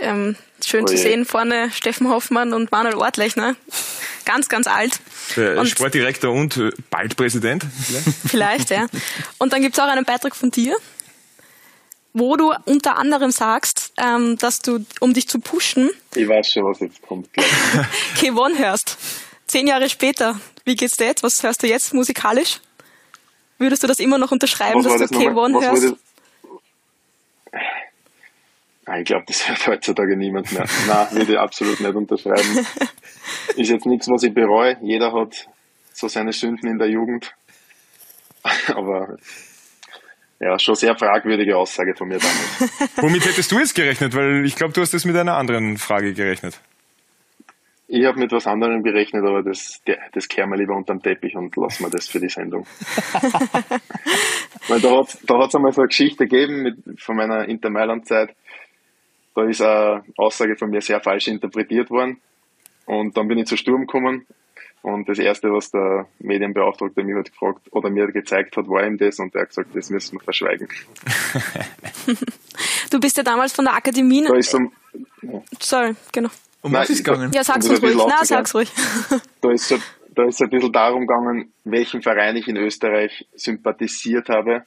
Ähm, 0.00 0.36
schön 0.64 0.84
oh 0.84 0.86
zu 0.86 0.96
sehen, 0.96 1.24
vorne 1.24 1.70
Steffen 1.70 2.08
Hoffmann 2.08 2.52
und 2.52 2.72
Manuel 2.72 2.96
Ortlechner. 2.96 3.56
Ganz, 4.24 4.48
ganz 4.48 4.66
alt. 4.66 5.00
Und 5.36 5.68
Sportdirektor 5.68 6.32
und 6.32 6.56
äh, 6.56 6.70
bald 6.90 7.16
Präsident. 7.16 7.64
Vielleicht, 8.26 8.70
ja. 8.70 8.86
Und 9.38 9.52
dann 9.52 9.62
gibt's 9.62 9.78
auch 9.78 9.88
einen 9.88 10.04
Beitrag 10.04 10.34
von 10.34 10.50
dir, 10.50 10.76
wo 12.12 12.36
du 12.36 12.52
unter 12.64 12.96
anderem 12.96 13.30
sagst, 13.30 13.92
ähm, 13.96 14.38
dass 14.38 14.60
du, 14.60 14.84
um 15.00 15.12
dich 15.14 15.28
zu 15.28 15.40
pushen... 15.40 15.90
Ich 16.14 16.28
weiß 16.28 16.52
schon, 16.52 16.64
was 16.64 16.80
jetzt 16.80 17.02
kommt. 17.02 17.28
K1 18.16 18.58
hörst. 18.58 18.96
Zehn 19.46 19.66
Jahre 19.66 19.88
später. 19.90 20.40
Wie 20.64 20.76
geht's 20.76 20.96
dir 20.96 21.06
jetzt? 21.06 21.22
Was 21.22 21.42
hörst 21.42 21.62
du 21.62 21.66
jetzt 21.66 21.92
musikalisch? 21.92 22.60
Würdest 23.58 23.82
du 23.82 23.86
das 23.86 23.98
immer 23.98 24.18
noch 24.18 24.32
unterschreiben, 24.32 24.84
was 24.84 24.98
dass 24.98 25.10
du 25.10 25.18
K1 25.18 25.60
hörst? 25.60 25.96
Ich 28.98 29.04
glaube, 29.04 29.24
das 29.26 29.48
hört 29.48 29.66
heutzutage 29.66 30.16
niemand 30.16 30.52
mehr. 30.52 30.66
Nein, 30.86 31.06
würde 31.12 31.32
ich 31.32 31.38
absolut 31.38 31.80
nicht 31.80 31.94
unterschreiben. 31.94 32.66
Ist 33.56 33.70
jetzt 33.70 33.86
nichts, 33.86 34.08
was 34.08 34.22
ich 34.22 34.34
bereue. 34.34 34.76
Jeder 34.82 35.12
hat 35.12 35.46
so 35.92 36.08
seine 36.08 36.32
Sünden 36.32 36.68
in 36.68 36.78
der 36.78 36.88
Jugend. 36.88 37.32
Aber 38.68 39.16
ja, 40.40 40.58
schon 40.58 40.74
sehr 40.74 40.94
fragwürdige 40.96 41.56
Aussage 41.56 41.94
von 41.96 42.08
mir 42.08 42.18
damals. 42.18 42.92
Womit 42.96 43.24
hättest 43.24 43.50
du 43.50 43.58
jetzt 43.58 43.74
gerechnet? 43.74 44.14
Weil 44.14 44.44
ich 44.44 44.56
glaube, 44.56 44.74
du 44.74 44.82
hast 44.82 44.92
das 44.92 45.04
mit 45.04 45.16
einer 45.16 45.36
anderen 45.36 45.78
Frage 45.78 46.12
gerechnet. 46.12 46.60
Ich 47.86 48.04
habe 48.06 48.18
mit 48.18 48.32
was 48.32 48.46
anderem 48.46 48.82
gerechnet, 48.82 49.24
aber 49.24 49.42
das, 49.42 49.80
das 50.12 50.26
kehren 50.28 50.50
wir 50.50 50.56
lieber 50.56 50.74
unterm 50.74 51.00
Teppich 51.00 51.36
und 51.36 51.54
lassen 51.56 51.84
wir 51.84 51.90
das 51.90 52.08
für 52.08 52.18
die 52.18 52.28
Sendung. 52.30 52.66
Weil 54.68 54.80
da 54.80 54.98
hat 54.98 55.18
da 55.24 55.38
hat's 55.38 55.54
einmal 55.54 55.72
so 55.72 55.82
eine 55.82 55.88
Geschichte 55.88 56.26
gegeben 56.26 56.62
mit, 56.62 57.00
von 57.00 57.16
meiner 57.16 57.46
Inter 57.46 57.70
Mailand 57.70 58.06
Zeit 58.06 58.34
da 59.34 59.44
ist 59.44 59.60
eine 59.60 60.04
Aussage 60.16 60.56
von 60.56 60.70
mir 60.70 60.80
sehr 60.80 61.00
falsch 61.00 61.28
interpretiert 61.28 61.90
worden. 61.90 62.20
Und 62.86 63.16
dann 63.16 63.28
bin 63.28 63.38
ich 63.38 63.46
zu 63.46 63.56
Sturm 63.56 63.82
gekommen. 63.82 64.26
Und 64.82 65.08
das 65.08 65.18
erste, 65.18 65.48
was 65.48 65.70
der 65.70 66.06
Medienbeauftragte 66.18 67.02
mir 67.02 67.16
hat 67.18 67.30
gefragt 67.30 67.66
oder 67.70 67.88
mir 67.88 68.06
gezeigt 68.08 68.54
hat, 68.56 68.68
war 68.68 68.86
ihm 68.86 68.98
das 68.98 69.18
und 69.18 69.34
er 69.34 69.42
hat 69.42 69.48
gesagt, 69.48 69.70
das 69.74 69.88
müssen 69.88 70.18
wir 70.18 70.20
verschweigen. 70.20 70.68
du 72.90 73.00
bist 73.00 73.16
ja 73.16 73.22
damals 73.22 73.54
von 73.54 73.64
der 73.64 73.74
Akademie. 73.74 74.24
Da 74.24 74.36
ist 74.36 74.50
so, 74.50 74.58
ja. 75.22 75.42
Sorry, 75.58 75.94
genau. 76.12 76.28
Um 76.60 76.72
was 76.72 76.90
ist 76.90 77.02
gegangen? 77.02 77.32
Ja, 77.32 77.42
sag's 77.42 77.66
uns 77.66 77.82
ruhig. 77.82 77.96
Na, 77.96 78.24
sag's 78.24 78.54
ruhig. 78.54 78.70
Da 79.40 79.52
ist 79.52 79.68
so, 79.68 79.78
da 80.14 80.24
ist 80.24 80.42
ein 80.42 80.50
bisschen 80.50 80.72
darum 80.72 81.06
gegangen, 81.06 81.52
welchen 81.64 82.02
Verein 82.02 82.36
ich 82.36 82.46
in 82.46 82.56
Österreich 82.58 83.26
sympathisiert 83.34 84.28
habe 84.28 84.64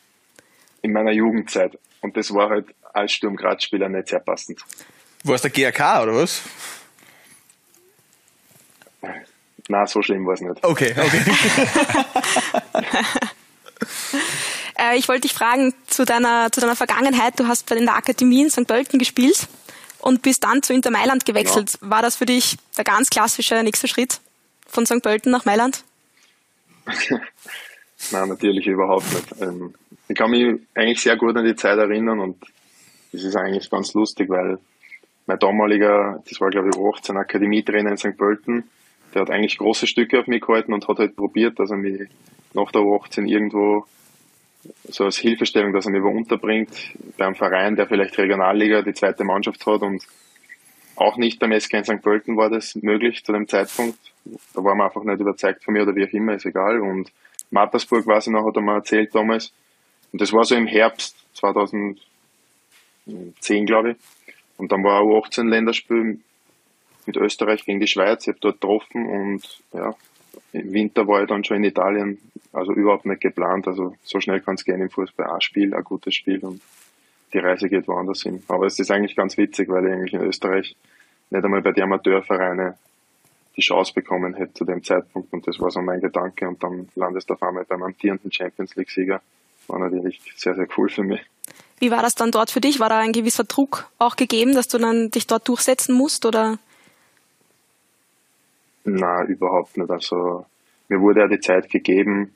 in 0.82 0.94
meiner 0.94 1.12
Jugendzeit. 1.12 1.78
Und 2.02 2.18
das 2.18 2.34
war 2.34 2.50
halt 2.50 2.68
als 2.94 3.12
Sturm 3.12 3.38
Spieler 3.60 3.90
nicht 3.90 4.10
sehr 4.10 4.20
passend. 4.20 4.62
War 5.24 5.36
es 5.36 5.42
der 5.42 5.52
GRK 5.52 6.04
oder 6.04 6.16
was? 6.16 6.42
Na, 9.70 9.86
so 9.86 10.02
schlimm 10.02 10.26
war 10.26 10.34
es 10.34 10.42
nicht. 10.42 10.64
Okay, 10.64 10.96
okay. 10.98 11.22
äh, 14.80 14.98
ich 14.98 15.08
wollte 15.10 15.22
dich 15.22 15.34
fragen 15.34 15.74
zu 15.88 16.06
deiner, 16.06 16.52
zu 16.52 16.62
deiner 16.62 16.76
Vergangenheit. 16.76 17.40
Du 17.40 17.48
hast 17.48 17.70
in 17.72 17.86
der 17.86 17.96
Akademie 17.96 18.44
in 18.44 18.50
St. 18.50 18.66
Pölten 18.66 18.98
gespielt 18.98 19.48
und 20.00 20.22
bist 20.22 20.44
dann 20.46 20.64
zu 20.64 20.74
Inter 20.74 20.92
Mailand 20.92 21.26
gewechselt. 21.26 21.78
Ja. 21.82 21.90
War 21.90 22.02
das 22.02 22.16
für 22.16 22.26
dich 22.26 22.58
der 22.78 22.86
ganz 22.86 23.10
klassische 23.10 23.62
nächste 23.64 23.90
Schritt 23.90 24.22
von 24.68 24.86
St. 24.86 25.02
Pölten 25.02 25.32
nach 25.32 25.44
Mailand? 25.44 25.84
Nein, 28.12 28.30
natürlich 28.30 28.68
überhaupt 28.68 29.12
nicht. 29.14 29.42
Ähm, 29.42 29.74
ich 30.08 30.16
kann 30.16 30.32
mich 30.32 30.60
eigentlich 30.76 31.02
sehr 31.02 31.18
gut 31.18 31.36
an 31.36 31.46
die 31.46 31.56
Zeit 31.56 31.78
erinnern 31.78 32.20
und 32.20 32.38
das 33.12 33.24
ist 33.24 33.36
eigentlich 33.36 33.70
ganz 33.70 33.94
lustig, 33.94 34.30
weil 34.30 34.60
mein 35.26 35.40
damaliger, 35.40 36.22
das 36.28 36.40
war 36.40 36.50
glaube 36.50 36.70
ich 36.70 36.78
18 36.78 37.18
Akademietrainer 37.18 37.92
in 37.92 37.98
St. 37.98 38.18
Pölten, 38.18 38.64
der 39.14 39.22
hat 39.22 39.32
eigentlich 39.32 39.58
große 39.58 39.88
Stücke 39.88 40.20
auf 40.20 40.28
mich 40.28 40.42
gehalten 40.42 40.74
und 40.74 40.88
hat 40.88 41.00
halt 41.00 41.16
probiert, 41.16 41.60
dass 41.60 41.72
er 41.72 41.78
mich 41.78 42.08
nach 42.54 42.72
der 42.72 42.82
18 42.82 43.28
irgendwo 43.28 43.86
so 44.90 45.06
als 45.06 45.18
Hilfestellung, 45.18 45.74
dass 45.74 45.86
er 45.86 45.92
mich 45.92 46.04
wo 46.04 46.10
unterbringt, 46.10 46.94
beim 47.18 47.36
Verein, 47.36 47.76
der 47.76 47.88
vielleicht 47.88 48.18
Regionalliga, 48.18 48.82
die 48.82 48.94
zweite 48.94 49.24
Mannschaft 49.24 49.66
hat 49.66 49.82
und 49.82 50.04
auch 50.96 51.18
nicht 51.18 51.40
beim 51.40 51.58
SK 51.58 51.74
in 51.76 51.84
St. 51.84 52.02
Pölten 52.02 52.38
war 52.38 52.50
das 52.50 52.76
möglich 52.76 53.24
zu 53.24 53.32
dem 53.32 53.48
Zeitpunkt. 53.48 54.00
Da 54.54 54.64
war 54.64 54.76
man 54.76 54.88
einfach 54.88 55.04
nicht 55.04 55.20
überzeugt 55.20 55.64
von 55.64 55.74
mir 55.74 55.84
oder 55.84 55.96
wie 55.96 56.06
auch 56.06 56.14
immer, 56.14 56.34
ist 56.34 56.46
egal. 56.46 56.80
Und 56.82 57.12
Mattersburg, 57.52 58.06
weiß 58.08 58.28
ich 58.28 58.34
noch, 58.34 58.46
hat 58.46 58.56
er 58.56 58.62
mal 58.62 58.78
erzählt 58.78 59.14
damals. 59.14 59.54
Und 60.12 60.22
das 60.22 60.34
war 60.34 60.44
so 60.44 60.56
im 60.56 60.68
Herbst 60.68 61.16
2000, 61.34 62.00
10, 63.40 63.66
glaube 63.66 63.92
ich. 63.92 63.98
Und 64.58 64.72
dann 64.72 64.84
war 64.84 65.02
auch 65.02 65.24
18 65.26 65.48
Länderspiel 65.48 66.20
mit 67.06 67.18
Österreich 67.18 67.64
gegen 67.66 67.80
die 67.80 67.88
Schweiz. 67.88 68.24
Ich 68.24 68.30
habe 68.30 68.40
dort 68.40 68.62
getroffen 68.62 69.08
und 69.08 69.64
ja, 69.74 69.96
im 70.54 70.74
Winter 70.74 71.08
war 71.08 71.22
ich 71.22 71.28
dann 71.28 71.44
schon 71.44 71.58
in 71.58 71.64
Italien, 71.66 72.18
also 72.52 72.74
überhaupt 72.74 73.06
nicht 73.06 73.22
geplant. 73.22 73.68
Also 73.68 73.96
so 74.04 74.20
schnell 74.20 74.42
kann 74.42 74.56
es 74.56 74.66
gehen 74.66 74.82
im 74.82 74.90
Fußball. 74.90 75.28
Ein 75.28 75.42
Spiel, 75.42 75.74
ein 75.74 75.84
gutes 75.84 76.16
Spiel 76.16 76.40
und 76.44 76.62
die 77.34 77.40
Reise 77.40 77.70
geht 77.70 77.88
woanders 77.88 78.24
hin. 78.24 78.44
Aber 78.48 78.66
es 78.66 78.80
ist 78.80 78.92
eigentlich 78.92 79.16
ganz 79.16 79.38
witzig, 79.38 79.70
weil 79.70 79.86
ich 79.86 79.94
eigentlich 79.94 80.14
in 80.14 80.22
Österreich 80.22 80.76
nicht 81.30 81.44
einmal 81.44 81.62
bei 81.62 81.72
den 81.72 81.84
Amateurvereinen 81.84 82.74
die 83.56 83.62
Chance 83.62 83.92
bekommen 83.94 84.36
hätte 84.36 84.54
zu 84.54 84.66
dem 84.66 84.84
Zeitpunkt 84.84 85.34
und 85.34 85.48
das 85.48 85.60
war 85.60 85.72
so 85.72 85.82
mein 85.82 86.00
Gedanke 86.00 86.48
und 86.48 86.62
dann 86.62 86.90
landest 86.96 87.30
du 87.30 87.34
auf 87.34 87.42
einmal 87.42 87.66
beim 87.66 87.82
amtierenden 87.82 88.32
Champions 88.32 88.76
League 88.76 88.92
Sieger. 88.92 89.20
War 89.68 89.80
natürlich 89.80 90.22
sehr, 90.36 90.56
sehr 90.56 90.68
cool 90.78 90.90
für 90.90 91.04
mich. 91.04 91.22
Wie 91.80 91.92
war 91.92 92.02
das 92.02 92.16
dann 92.16 92.32
dort 92.32 92.50
für 92.50 92.62
dich? 92.62 92.80
War 92.80 92.90
da 92.90 93.00
ein 93.00 93.12
gewisser 93.12 93.44
Druck 93.44 93.90
auch 94.00 94.16
gegeben, 94.16 94.56
dass 94.56 94.68
du 94.68 94.78
dann 94.78 95.12
dich 95.12 95.28
dort 95.28 95.48
durchsetzen 95.48 95.94
musst 95.94 96.26
oder? 96.26 96.58
Na, 98.84 99.24
überhaupt 99.26 99.78
nicht. 99.78 99.92
Also 99.92 100.46
mir 100.88 101.02
wurde 101.02 101.22
ja 101.22 101.28
die 101.28 101.40
Zeit 101.40 101.70
gegeben. 101.70 102.34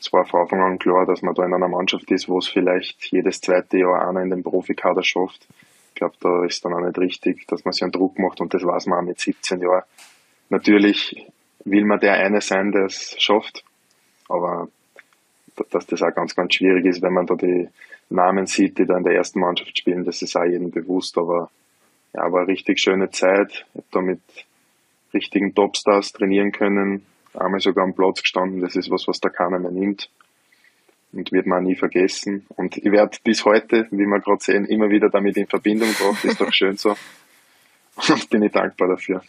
Es 0.00 0.12
war 0.12 0.24
von 0.26 0.40
Anfang 0.40 0.60
an 0.60 0.78
klar, 0.78 1.06
dass 1.06 1.22
man 1.22 1.34
da 1.34 1.44
in 1.44 1.54
einer 1.54 1.68
Mannschaft 1.68 2.10
ist, 2.10 2.28
wo 2.28 2.38
es 2.38 2.48
vielleicht 2.48 3.04
jedes 3.06 3.40
zweite 3.40 3.78
Jahr 3.78 4.08
einer 4.08 4.22
in 4.22 4.30
den 4.30 4.42
Profikader 4.42 5.02
schafft. 5.02 5.46
Ich 5.90 5.94
glaube, 5.94 6.16
da 6.20 6.44
ist 6.44 6.64
dann 6.64 6.74
auch 6.74 6.80
nicht 6.80 6.98
richtig, 6.98 7.46
dass 7.46 7.64
man 7.64 7.72
sich 7.72 7.82
einen 7.82 7.92
Druck 7.92 8.18
macht 8.18 8.40
und 8.40 8.52
das 8.52 8.64
weiß 8.64 8.86
man 8.86 8.98
auch 8.98 9.06
mit 9.06 9.20
17 9.20 9.60
Jahren. 9.60 9.84
Natürlich 10.48 11.30
will 11.64 11.84
man 11.84 12.00
der 12.00 12.14
eine 12.14 12.40
sein, 12.40 12.72
der 12.72 12.86
es 12.86 13.14
schafft, 13.18 13.64
aber 14.28 14.68
dass 15.70 15.86
das 15.86 16.02
auch 16.02 16.14
ganz, 16.14 16.34
ganz 16.34 16.54
schwierig 16.54 16.84
ist, 16.86 17.02
wenn 17.02 17.12
man 17.12 17.26
da 17.26 17.34
die 17.34 17.68
Namen 18.10 18.46
sieht, 18.46 18.78
die 18.78 18.86
da 18.86 18.96
in 18.96 19.04
der 19.04 19.14
ersten 19.14 19.40
Mannschaft 19.40 19.76
spielen, 19.76 20.04
das 20.04 20.22
ist 20.22 20.36
auch 20.36 20.44
jedem 20.44 20.70
bewusst, 20.70 21.16
aber 21.16 21.50
ja, 22.12 22.30
war 22.32 22.42
eine 22.42 22.48
richtig 22.48 22.80
schöne 22.80 23.10
Zeit. 23.10 23.66
Ich 23.72 23.78
habe 23.78 23.86
da 23.90 24.00
mit 24.00 24.20
richtigen 25.12 25.54
Topstars 25.54 26.12
trainieren 26.12 26.52
können, 26.52 27.06
einmal 27.34 27.60
sogar 27.60 27.84
am 27.84 27.94
Platz 27.94 28.22
gestanden. 28.22 28.60
Das 28.60 28.76
ist 28.76 28.90
was, 28.90 29.06
was 29.08 29.20
da 29.20 29.28
keiner 29.28 29.58
mehr 29.58 29.70
nimmt 29.70 30.10
und 31.12 31.32
wird 31.32 31.46
man 31.46 31.64
nie 31.64 31.76
vergessen. 31.76 32.46
Und 32.56 32.76
ich 32.76 32.90
werde 32.90 33.16
bis 33.22 33.44
heute, 33.44 33.86
wie 33.90 34.06
wir 34.06 34.20
gerade 34.20 34.42
sehen, 34.42 34.64
immer 34.66 34.90
wieder 34.90 35.08
damit 35.08 35.36
in 35.36 35.46
Verbindung 35.46 35.88
gebracht. 35.88 36.24
Ist 36.24 36.40
doch 36.40 36.52
schön 36.52 36.76
so. 36.76 36.96
Und 38.08 38.28
bin 38.28 38.42
ich 38.42 38.50
dankbar 38.50 38.88
dafür. 38.88 39.22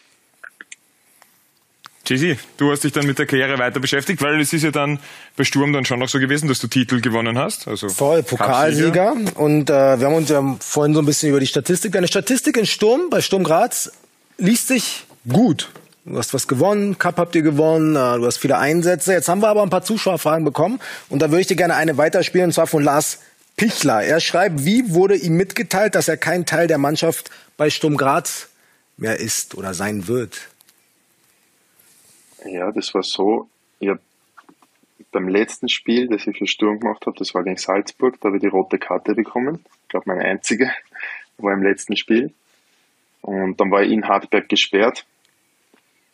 Jay-Z, 2.07 2.37
du 2.57 2.71
hast 2.71 2.83
dich 2.83 2.93
dann 2.93 3.05
mit 3.05 3.19
der 3.19 3.25
Karriere 3.25 3.57
weiter 3.57 3.79
beschäftigt, 3.79 4.21
weil 4.21 4.39
es 4.39 4.53
ist 4.53 4.63
ja 4.63 4.71
dann 4.71 4.99
bei 5.35 5.43
Sturm 5.43 5.73
dann 5.73 5.85
schon 5.85 5.99
noch 5.99 6.09
so 6.09 6.19
gewesen, 6.19 6.47
dass 6.47 6.59
du 6.59 6.67
Titel 6.67 7.01
gewonnen 7.01 7.37
hast. 7.37 7.67
Also 7.67 7.89
Voll, 7.89 8.23
Pokalsieger. 8.23 9.15
Und 9.35 9.69
äh, 9.69 9.99
wir 9.99 10.07
haben 10.07 10.15
uns 10.15 10.29
ja 10.29 10.55
vorhin 10.59 10.93
so 10.93 11.01
ein 11.01 11.05
bisschen 11.05 11.29
über 11.29 11.39
die 11.39 11.47
Statistik. 11.47 11.91
Deine 11.91 12.07
Statistik 12.07 12.57
in 12.57 12.65
Sturm, 12.65 13.09
bei 13.09 13.21
Sturm 13.21 13.43
Graz, 13.43 13.91
liest 14.37 14.67
sich 14.67 15.05
gut. 15.27 15.69
Du 16.05 16.17
hast 16.19 16.35
was 16.35 16.47
gewonnen, 16.47 16.99
Cup 16.99 17.17
habt 17.17 17.33
ihr 17.33 17.41
gewonnen, 17.41 17.95
äh, 17.95 18.17
du 18.17 18.25
hast 18.27 18.37
viele 18.37 18.59
Einsätze. 18.59 19.13
Jetzt 19.13 19.27
haben 19.27 19.41
wir 19.41 19.47
aber 19.47 19.63
ein 19.63 19.71
paar 19.71 19.83
Zuschauerfragen 19.83 20.45
bekommen 20.45 20.79
und 21.09 21.19
da 21.19 21.31
würde 21.31 21.41
ich 21.41 21.47
dir 21.47 21.55
gerne 21.55 21.75
eine 21.75 21.97
weiterspielen, 21.97 22.47
und 22.47 22.53
zwar 22.53 22.67
von 22.67 22.83
Lars 22.83 23.19
Pichler. 23.57 24.03
Er 24.03 24.19
schreibt, 24.19 24.65
wie 24.65 24.93
wurde 24.93 25.15
ihm 25.15 25.35
mitgeteilt, 25.35 25.95
dass 25.95 26.07
er 26.07 26.17
kein 26.17 26.45
Teil 26.45 26.67
der 26.67 26.77
Mannschaft 26.77 27.31
bei 27.57 27.71
Sturm 27.71 27.97
Graz 27.97 28.49
mehr 28.97 29.19
ist 29.19 29.55
oder 29.55 29.73
sein 29.73 30.07
wird? 30.07 30.41
Ja, 32.45 32.71
das 32.71 32.93
war 32.93 33.03
so. 33.03 33.49
Ich 33.79 33.89
hab 33.89 33.99
beim 35.11 35.27
letzten 35.27 35.69
Spiel, 35.69 36.07
das 36.07 36.27
ich 36.27 36.37
für 36.37 36.47
Sturm 36.47 36.79
gemacht 36.79 37.05
habe, 37.05 37.17
das 37.17 37.33
war 37.33 37.43
gegen 37.43 37.57
Salzburg, 37.57 38.19
da 38.19 38.27
habe 38.27 38.37
ich 38.37 38.41
die 38.41 38.49
rote 38.49 38.77
Karte 38.77 39.13
bekommen. 39.13 39.65
Ich 39.83 39.89
glaube, 39.89 40.05
meine 40.07 40.25
einzige 40.25 40.71
war 41.37 41.53
im 41.53 41.63
letzten 41.63 41.95
Spiel. 41.95 42.33
Und 43.21 43.59
dann 43.59 43.71
war 43.71 43.81
ich 43.81 43.91
in 43.91 44.07
Hartberg 44.07 44.47
gesperrt. 44.49 45.05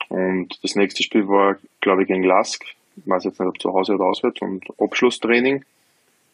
Und 0.08 0.60
das 0.64 0.76
nächste 0.76 1.04
Spiel 1.04 1.28
war, 1.28 1.58
glaube 1.82 2.04
ich, 2.04 2.08
gegen 2.08 2.24
Lask. 2.24 2.64
Ich 2.96 3.08
weiß 3.08 3.26
jetzt 3.26 3.40
nicht, 3.40 3.50
ob 3.50 3.60
zu 3.60 3.74
Hause 3.74 3.96
oder 3.96 4.06
auswärts. 4.06 4.42
Und 4.42 4.66
Abschlusstraining. 4.80 5.66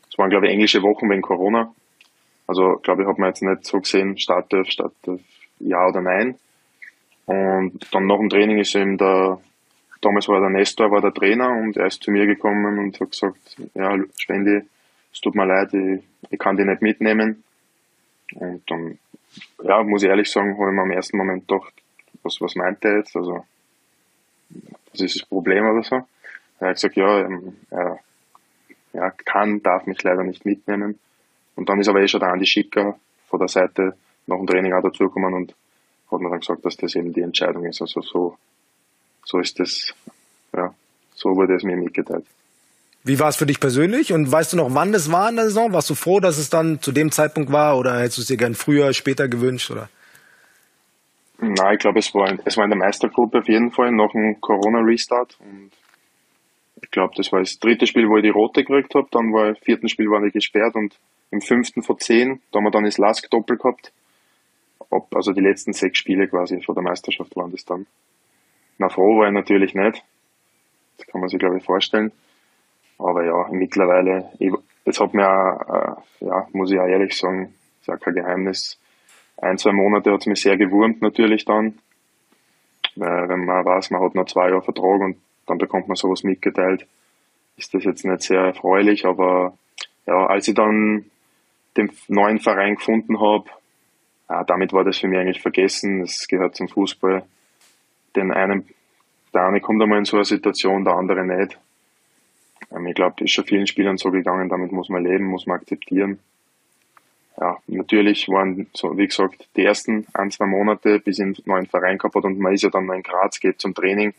Es 0.10 0.18
waren, 0.18 0.30
glaube 0.30 0.48
ich, 0.48 0.54
englische 0.54 0.82
Wochen 0.84 1.10
wegen 1.10 1.22
Corona. 1.22 1.74
Also, 2.48 2.78
glaube 2.84 3.02
ich, 3.02 3.08
hat 3.08 3.18
man 3.18 3.30
jetzt 3.30 3.42
nicht 3.42 3.66
so 3.66 3.80
gesehen, 3.80 4.18
Startelf, 4.18 4.70
Startelf, 4.70 5.22
ja 5.60 5.88
oder 5.88 6.02
nein. 6.02 6.36
Und 7.26 7.80
dann 7.92 8.08
nach 8.08 8.18
dem 8.18 8.30
Training 8.30 8.60
ist 8.60 8.76
eben 8.76 8.98
der, 8.98 9.40
damals 10.02 10.28
war 10.28 10.40
der 10.40 10.50
Nestor, 10.50 10.92
war 10.92 11.02
der 11.02 11.14
Trainer 11.14 11.50
und 11.50 11.78
er 11.78 11.88
ist 11.88 12.04
zu 12.04 12.12
mir 12.12 12.26
gekommen 12.26 12.80
und 12.80 13.00
hat 13.00 13.12
gesagt, 13.12 13.58
ja, 13.74 13.98
Spendi, 14.18 14.62
es 15.12 15.22
tut 15.22 15.36
mir 15.36 15.46
leid, 15.46 15.74
ich, 15.74 16.04
ich 16.30 16.40
kann 16.40 16.58
dich 16.58 16.66
nicht 16.66 16.82
mitnehmen. 16.82 17.44
Und 18.36 18.70
dann, 18.70 19.00
ja, 19.64 19.84
muss 19.84 20.04
ich 20.04 20.10
ehrlich 20.10 20.30
sagen, 20.30 20.58
habe 20.58 20.70
ich 20.70 20.76
mir 20.76 20.84
im 20.84 20.92
ersten 20.92 21.18
Moment 21.18 21.48
gedacht, 21.48 21.74
was, 22.24 22.42
was 22.42 22.56
meint 22.56 22.84
er 22.84 22.98
jetzt? 22.98 23.16
Also, 23.16 23.46
was 24.92 25.02
ist 25.02 25.22
das 25.22 25.28
Problem 25.28 25.66
oder 25.66 25.84
so? 25.84 25.96
Er 26.60 26.70
hat 26.70 26.76
gesagt, 26.76 26.96
ja, 26.96 27.20
ähm, 27.22 27.58
er, 27.70 28.00
er 28.94 29.12
kann, 29.12 29.62
darf 29.62 29.86
mich 29.86 30.02
leider 30.04 30.24
nicht 30.24 30.46
mitnehmen. 30.46 31.00
Und 31.56 31.70
dann 31.70 31.80
ist 31.80 31.88
aber 31.88 32.02
eh 32.02 32.08
schon 32.08 32.20
der 32.20 32.30
Andi 32.30 32.46
Schicker 32.46 33.00
von 33.28 33.40
der 33.40 33.48
Seite 33.48 33.96
nach 34.26 34.38
dem 34.38 34.48
Training 34.48 34.74
auch 34.74 34.84
dazugekommen 34.84 35.34
und 35.34 35.56
hat 36.12 36.20
mir 36.20 36.30
dann 36.30 36.40
gesagt, 36.40 36.66
dass 36.66 36.78
das 36.78 36.96
eben 36.96 37.14
die 37.14 37.22
Entscheidung 37.22 37.66
ist. 37.66 37.82
Also 37.82 38.02
so, 38.02 38.38
so 39.28 39.40
ist 39.40 39.60
das, 39.60 39.94
ja, 40.56 40.74
so 41.14 41.36
wurde 41.36 41.56
es 41.56 41.64
mir 41.64 41.76
mitgeteilt. 41.76 42.26
Wie 43.04 43.20
war 43.20 43.30
es 43.30 43.36
für 43.36 43.46
dich 43.46 43.60
persönlich 43.60 44.14
und 44.14 44.32
weißt 44.32 44.54
du 44.54 44.58
noch, 44.58 44.74
wann 44.74 44.94
das 44.94 45.12
war 45.12 45.30
in 45.30 45.36
der 45.36 45.46
Saison? 45.46 45.74
Warst 45.74 45.90
du 45.90 45.96
froh, 45.96 46.20
dass 46.20 46.38
es 46.38 46.50
dann 46.50 46.82
zu 46.82 46.92
dem 46.92 47.12
Zeitpunkt 47.12 47.52
war 47.52 47.78
oder 47.78 48.00
hättest 48.00 48.18
du 48.18 48.22
es 48.22 48.28
dir 48.28 48.38
gern 48.38 48.56
früher, 48.56 48.94
später 48.94 49.28
gewünscht? 49.28 49.70
Oder? 49.70 49.90
Nein, 51.40 51.74
ich 51.74 51.80
glaube, 51.80 52.00
es 52.00 52.14
war, 52.14 52.38
es 52.46 52.58
war 52.58 52.64
in 52.64 52.70
der 52.70 52.80
Meistergruppe 52.80 53.40
auf 53.40 53.48
jeden 53.48 53.72
Fall 53.72 53.92
nach 53.92 54.12
dem 54.12 54.40
Corona-Restart. 54.42 55.38
Und 55.40 55.72
ich 56.82 56.90
glaube, 56.90 57.14
das 57.16 57.32
war 57.32 57.40
das 57.40 57.60
dritte 57.60 57.86
Spiel, 57.86 58.10
wo 58.10 58.18
ich 58.18 58.24
die 58.24 58.30
rote 58.30 58.64
gekriegt 58.64 58.96
habe. 58.96 59.08
Dann 59.12 59.34
war 59.34 59.50
im 59.50 59.56
vierten 59.56 59.90
Spiel 59.90 60.10
war 60.10 60.24
ich 60.24 60.34
gesperrt 60.34 60.76
und 60.76 60.98
im 61.32 61.42
fünften 61.42 61.84
von 61.84 62.00
zehn, 62.00 62.42
da 62.52 62.58
haben 62.58 62.66
wir 62.66 62.72
dann 62.72 62.86
das 62.86 62.98
Lask 62.98 63.30
doppelt 63.30 63.62
gehabt. 63.62 63.92
Ob, 64.90 65.14
also 65.16 65.34
die 65.34 65.42
letzten 65.42 65.74
sechs 65.74 66.00
Spiele 66.00 66.28
quasi 66.28 66.62
vor 66.62 66.76
der 66.76 66.84
Meisterschaft 66.84 67.36
waren 67.36 67.52
das 67.52 67.66
dann. 67.66 67.86
Na, 68.78 68.90
froh 68.90 69.20
war 69.20 69.28
ich 69.28 69.34
natürlich 69.34 69.74
nicht. 69.74 70.04
Das 70.98 71.08
kann 71.08 71.22
man 71.22 71.30
sich, 71.30 71.40
glaube 71.40 71.58
ich, 71.58 71.64
vorstellen. 71.64 72.12
Aber 73.00 73.24
ja, 73.24 73.48
mittlerweile, 73.52 74.30
das 74.86 75.00
hat 75.00 75.14
mir 75.14 75.28
auch, 75.28 76.02
äh, 76.22 76.26
ja, 76.26 76.48
muss 76.54 76.72
ich 76.72 76.80
auch 76.80 76.88
ehrlich 76.88 77.18
sagen, 77.18 77.54
ist 77.82 77.90
auch 77.90 78.00
kein 78.00 78.16
Geheimnis. 78.16 78.80
Ein, 79.38 79.58
zwei 79.58 79.72
Monate 79.72 80.12
hat 80.12 80.22
es 80.22 80.26
mich 80.26 80.42
sehr 80.42 80.58
gewurmt 80.58 81.02
natürlich 81.02 81.46
dann. 81.46 81.78
Weil 82.96 83.30
wenn 83.30 83.46
man 83.46 83.64
weiß, 83.64 83.92
man 83.92 84.02
hat 84.02 84.16
noch 84.16 84.26
zwei 84.26 84.50
Jahre 84.50 84.64
Vertrag 84.64 85.00
und 85.02 85.18
dann 85.46 85.60
bekommt 85.60 85.88
man 85.88 85.96
sowas 85.96 86.24
mitgeteilt, 86.24 86.88
ist 87.56 87.74
das 87.74 87.84
jetzt 87.84 88.06
nicht 88.06 88.22
sehr 88.22 88.42
erfreulich, 88.42 89.06
aber 89.06 89.58
ja, 90.06 90.26
als 90.26 90.48
ich 90.48 90.56
dann 90.56 91.06
den 91.76 91.92
neuen 92.08 92.40
Verein 92.40 92.76
gefunden 92.76 93.20
habe, 93.20 93.46
ja, 94.30 94.44
damit 94.44 94.74
war 94.74 94.84
das 94.84 94.98
für 94.98 95.08
mich 95.08 95.20
eigentlich 95.20 95.42
vergessen. 95.42 96.02
Es 96.02 96.28
gehört 96.28 96.56
zum 96.56 96.68
Fußball. 96.68 97.24
Den 98.16 98.32
einen, 98.32 98.68
der 99.34 99.44
eine 99.44 99.62
kommt 99.62 99.82
einmal 99.82 100.00
in 100.00 100.06
so 100.06 100.18
eine 100.18 100.26
Situation, 100.26 100.84
der 100.84 100.96
andere 100.96 101.26
nicht. 101.26 101.58
Ähm, 102.72 102.88
ich 102.88 102.96
glaube, 102.96 103.16
das 103.18 103.26
ist 103.26 103.32
schon 103.32 103.46
vielen 103.46 103.68
Spielern 103.68 103.98
so 103.98 104.12
gegangen, 104.12 104.50
damit 104.50 104.72
muss 104.72 104.90
man 104.90 105.04
leben, 105.04 105.26
muss 105.26 105.46
man 105.46 105.60
akzeptieren. 105.60 106.20
Ja, 107.40 107.58
natürlich 107.68 108.28
waren, 108.30 108.68
so 108.74 108.98
wie 108.98 109.06
gesagt, 109.06 109.48
die 109.56 109.64
ersten 109.64 110.08
ein, 110.14 110.32
zwei 110.32 110.48
Monate, 110.48 111.00
bis 111.00 111.20
ich 111.20 111.24
einen 111.24 111.38
neuen 111.46 111.68
Verein 111.68 112.00
gehabt 112.00 112.16
hat 112.16 112.24
und 112.24 112.40
man 112.40 112.54
ist 112.54 112.64
ja 112.64 112.70
dann 112.70 112.90
in 112.90 113.04
Graz, 113.04 113.40
geht 113.40 113.62
zum 113.62 113.76
Training. 113.76 114.14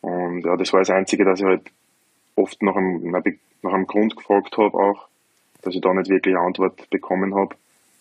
Und 0.00 0.44
ja, 0.44 0.56
das 0.56 0.72
war 0.72 0.80
das 0.80 0.90
Einzige, 0.90 1.24
dass 1.24 1.40
ich 1.40 1.46
halt 1.46 1.70
oft 2.34 2.62
nach 2.62 2.76
einem, 2.76 3.10
nach 3.10 3.72
einem 3.72 3.86
Grund 3.86 4.16
gefragt 4.16 4.56
habe 4.56 4.78
auch, 4.78 5.08
dass 5.62 5.74
ich 5.74 5.80
da 5.82 5.92
nicht 5.92 6.08
wirklich 6.08 6.34
eine 6.34 6.46
Antwort 6.46 6.88
bekommen 6.88 7.34
habe. 7.34 7.54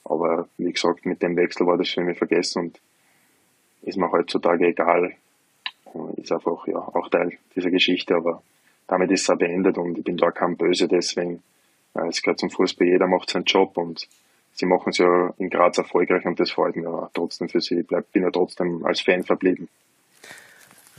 Aber 0.06 0.48
wie 0.58 0.72
gesagt, 0.72 1.06
mit 1.06 1.22
dem 1.22 1.36
Wechsel 1.36 1.68
war 1.68 1.78
das 1.78 1.90
für 1.90 2.02
mich 2.02 2.18
vergessen 2.18 2.60
und 2.60 2.80
ist 3.86 3.98
mir 3.98 4.12
heutzutage 4.12 4.68
egal. 4.68 5.14
Ist 6.18 6.32
einfach 6.32 6.68
ja 6.68 6.78
auch 6.78 7.10
Teil 7.10 7.38
dieser 7.56 7.70
Geschichte, 7.70 8.16
aber 8.16 8.42
damit 8.88 9.12
ist 9.12 9.30
es 9.30 9.38
beendet 9.38 9.78
und 9.78 9.98
ich 9.98 10.04
bin 10.04 10.18
da 10.18 10.32
kein 10.32 10.58
Böse 10.58 10.88
deswegen. 10.88 11.42
Es 12.10 12.22
gehört 12.22 12.40
zum 12.40 12.50
Fußball, 12.50 12.88
jeder 12.88 13.08
macht 13.08 13.30
seinen 13.30 13.46
Job 13.46 13.78
und 13.78 14.08
sie 14.54 14.66
machen 14.66 14.90
es 14.90 14.98
ja 14.98 15.34
in 15.38 15.50
Graz 15.50 15.78
erfolgreich 15.78 16.26
und 16.26 16.40
das 16.40 16.52
freut 16.52 16.76
mich 16.76 16.86
auch 16.86 17.10
trotzdem 17.14 17.48
für 17.48 17.62
sie. 17.62 17.80
Ich 17.80 17.88
bleib, 17.88 18.12
bin 18.12 18.24
ja 18.24 18.32
trotzdem 18.32 18.86
als 18.86 19.00
Fan 19.00 19.24
verblieben. 19.24 19.70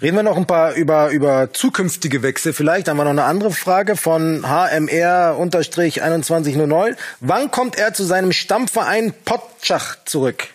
Reden 0.01 0.16
wir 0.16 0.22
noch 0.22 0.37
ein 0.37 0.46
paar 0.46 0.75
über, 0.75 1.11
über 1.11 1.53
zukünftige 1.53 2.22
Wechsel 2.22 2.53
vielleicht. 2.53 2.88
Haben 2.88 2.99
wir 2.99 3.05
noch 3.05 3.11
eine 3.11 3.25
andere 3.25 3.51
Frage 3.51 3.96
von 3.96 4.44
HMR-2109. 4.44 6.96
Wann 7.20 7.51
kommt 7.51 7.79
er 7.79 7.94
zu 7.94 8.05
seinem 8.05 8.33
Stammverein 8.33 9.14
Potschach 9.25 9.96
zurück? 10.05 10.49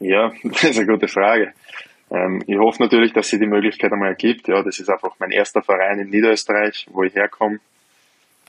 Ja, 0.00 0.32
das 0.42 0.64
ist 0.64 0.78
eine 0.78 0.86
gute 0.86 1.08
Frage. 1.08 1.52
Ähm, 2.10 2.42
ich 2.46 2.58
hoffe 2.58 2.82
natürlich, 2.82 3.12
dass 3.12 3.28
sie 3.28 3.38
die 3.38 3.46
Möglichkeit 3.46 3.92
einmal 3.92 4.08
ergibt. 4.08 4.48
Ja, 4.48 4.62
das 4.62 4.80
ist 4.80 4.90
einfach 4.90 5.14
mein 5.18 5.30
erster 5.30 5.62
Verein 5.62 6.00
in 6.00 6.10
Niederösterreich, 6.10 6.86
wo 6.90 7.04
ich 7.04 7.14
herkomme. 7.14 7.60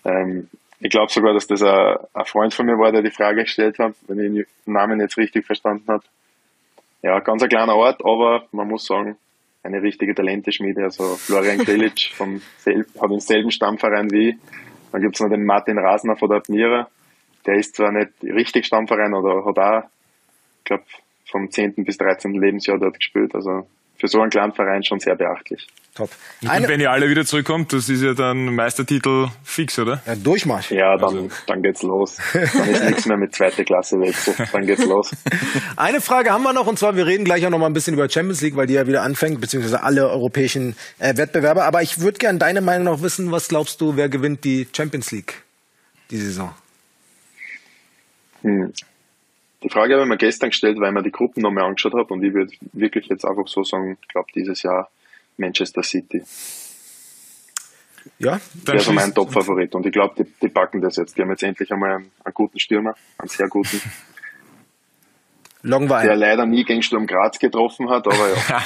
Ähm, 0.04 0.50
ich 0.80 0.90
glaube 0.90 1.12
sogar, 1.12 1.34
dass 1.34 1.46
das 1.46 1.62
ein, 1.62 1.98
ein, 2.14 2.26
Freund 2.26 2.54
von 2.54 2.66
mir 2.66 2.78
war, 2.80 2.92
der 2.92 3.04
die 3.04 3.12
Frage 3.12 3.44
gestellt 3.44 3.78
hat, 3.78 3.94
wenn 4.08 4.20
ich 4.20 4.48
den 4.66 4.74
Namen 4.74 5.00
jetzt 5.00 5.18
richtig 5.18 5.46
verstanden 5.46 5.88
habe. 5.88 6.04
Ja, 7.04 7.20
ganz 7.20 7.44
ein 7.44 7.50
kleiner 7.50 7.76
Ort, 7.76 8.04
aber 8.04 8.48
man 8.52 8.68
muss 8.68 8.86
sagen, 8.86 9.18
eine 9.64 9.82
richtige 9.82 10.16
Talenteschmiede. 10.16 10.84
Also 10.84 11.16
Florian 11.16 11.58
Krilic 11.66 12.12
vom 12.14 12.42
hat 12.66 13.12
denselben 13.12 13.52
Stammverein 13.52 14.10
wie 14.12 14.30
ich. 14.30 14.36
Dann 14.92 15.02
gibt's 15.02 15.20
noch 15.20 15.30
den 15.30 15.46
Martin 15.46 15.78
Rasner 15.78 16.16
von 16.16 16.30
der 16.30 16.40
Admira. 16.40 16.90
Der 17.46 17.56
ist 17.56 17.76
zwar 17.76 17.92
nicht 17.92 18.12
richtig 18.24 18.66
Stammverein 18.66 19.14
oder 19.14 19.46
hat 19.46 19.58
auch, 19.58 19.90
ich 20.60 20.64
glaube, 20.66 20.84
vom 21.32 21.50
10. 21.50 21.76
bis 21.86 21.98
13. 21.98 22.34
Lebensjahr 22.34 22.78
dort 22.78 23.00
gespielt. 23.00 23.34
Also 23.34 23.67
für 24.02 24.08
so 24.08 24.20
einen 24.20 24.32
kleinen 24.32 24.52
Verein 24.52 24.84
schon 24.84 25.00
sehr 25.00 25.15
beachtlich. 25.15 25.67
Top. 25.94 26.10
Und 26.41 26.67
wenn 26.67 26.80
ihr 26.80 26.89
alle 26.89 27.08
wieder 27.10 27.24
zurückkommt, 27.24 27.72
das 27.72 27.88
ist 27.88 28.02
ja 28.02 28.13
dann 28.13 28.56
Meistertitel 28.56 29.28
fix, 29.44 29.78
oder? 29.78 30.02
Ja, 30.08 30.15
Durchmarsch. 30.15 30.72
Ja, 30.72 30.98
dann, 30.98 31.04
also. 31.04 31.30
dann 31.46 31.62
geht's 31.62 31.84
los. 31.84 32.17
Dann 32.34 32.70
ist 32.70 32.84
nichts 32.84 33.06
mehr 33.06 33.17
mit 33.17 33.36
zweiter 33.36 33.63
Klasse 33.63 34.00
wechsel. 34.00 34.34
Dann 34.52 34.65
geht's 34.65 34.86
los. 34.86 35.12
Eine 35.76 36.02
Frage 36.02 36.32
haben 36.32 36.44
wir 36.44 36.54
noch, 36.54 36.65
und 36.65 36.80
zwar, 36.80 36.96
wir 36.96 37.06
reden 37.06 37.26
gleich 37.26 37.46
auch 37.46 37.52
noch 37.52 37.60
mal 37.60 37.67
ein 37.67 37.74
bisschen 37.74 37.94
über 37.94 38.10
Champions 38.10 38.41
League, 38.41 38.56
weil 38.56 38.67
die 38.67 38.74
ja 38.74 38.88
wieder 38.88 39.04
anfängt, 39.04 39.39
beziehungsweise 39.39 39.84
alle 39.84 40.10
europäischen 40.10 40.76
äh, 40.98 41.17
Wettbewerbe. 41.17 41.63
Aber 41.63 41.84
ich 41.84 42.00
würde 42.00 42.17
gerne 42.17 42.39
deine 42.39 42.62
Meinung 42.62 42.86
noch 42.86 43.02
wissen, 43.04 43.32
was 43.32 43.50
glaubst 43.50 43.82
du, 43.82 43.98
wer 43.98 44.10
gewinnt 44.10 44.46
die 44.46 44.67
Champions 44.76 45.12
League 45.12 45.44
die 46.10 46.17
Saison? 46.17 46.56
Hm. 48.41 48.74
Die 49.63 49.69
Frage 49.69 49.93
habe 49.93 50.04
ich 50.04 50.10
mir 50.10 50.17
gestern 50.17 50.50
gestellt, 50.50 50.80
weil 50.80 50.89
ich 50.89 50.93
mir 50.93 51.04
die 51.04 51.12
Gruppen 51.12 51.41
nochmal 51.41 51.65
angeschaut 51.65 51.93
habe 51.93 52.13
und 52.13 52.24
ich 52.24 52.34
würde 52.34 52.52
wirklich 52.74 53.08
jetzt 53.08 53.26
einfach 53.26 53.47
so 53.47 53.63
sagen, 53.63 53.97
ich 54.02 54.08
glaube 54.08 54.28
dieses 54.34 54.63
Jahr 54.63 54.89
Manchester 55.38 55.84
City. 55.84 56.24
Ja, 58.17 58.39
der 58.54 58.76
ist 58.76 58.91
mein 58.91 59.13
Top-Favorit. 59.13 59.76
Und 59.76 59.86
ich 59.86 59.91
glaube, 59.91 60.24
die, 60.24 60.32
die 60.41 60.50
packen 60.50 60.82
das 60.82 60.95
jetzt. 60.95 61.17
Die 61.17 61.21
haben 61.21 61.30
jetzt 61.30 61.43
endlich 61.43 61.71
einmal 61.71 61.97
einen, 61.97 62.12
einen 62.24 62.34
guten 62.34 62.60
Stürmer, 62.60 62.95
einen 63.17 63.30
sehr 63.30 63.47
guten. 63.47 63.82
Loggen 65.63 65.89
wir 65.89 65.97
ein. 65.97 66.08
Der 66.08 66.15
leider 66.15 66.45
nie 66.47 66.63
gegen 66.63 66.82
Sturm 66.82 67.06
Graz 67.06 67.38
getroffen 67.38 67.89
hat, 67.89 68.08
aber 68.08 68.30
ja, 68.30 68.36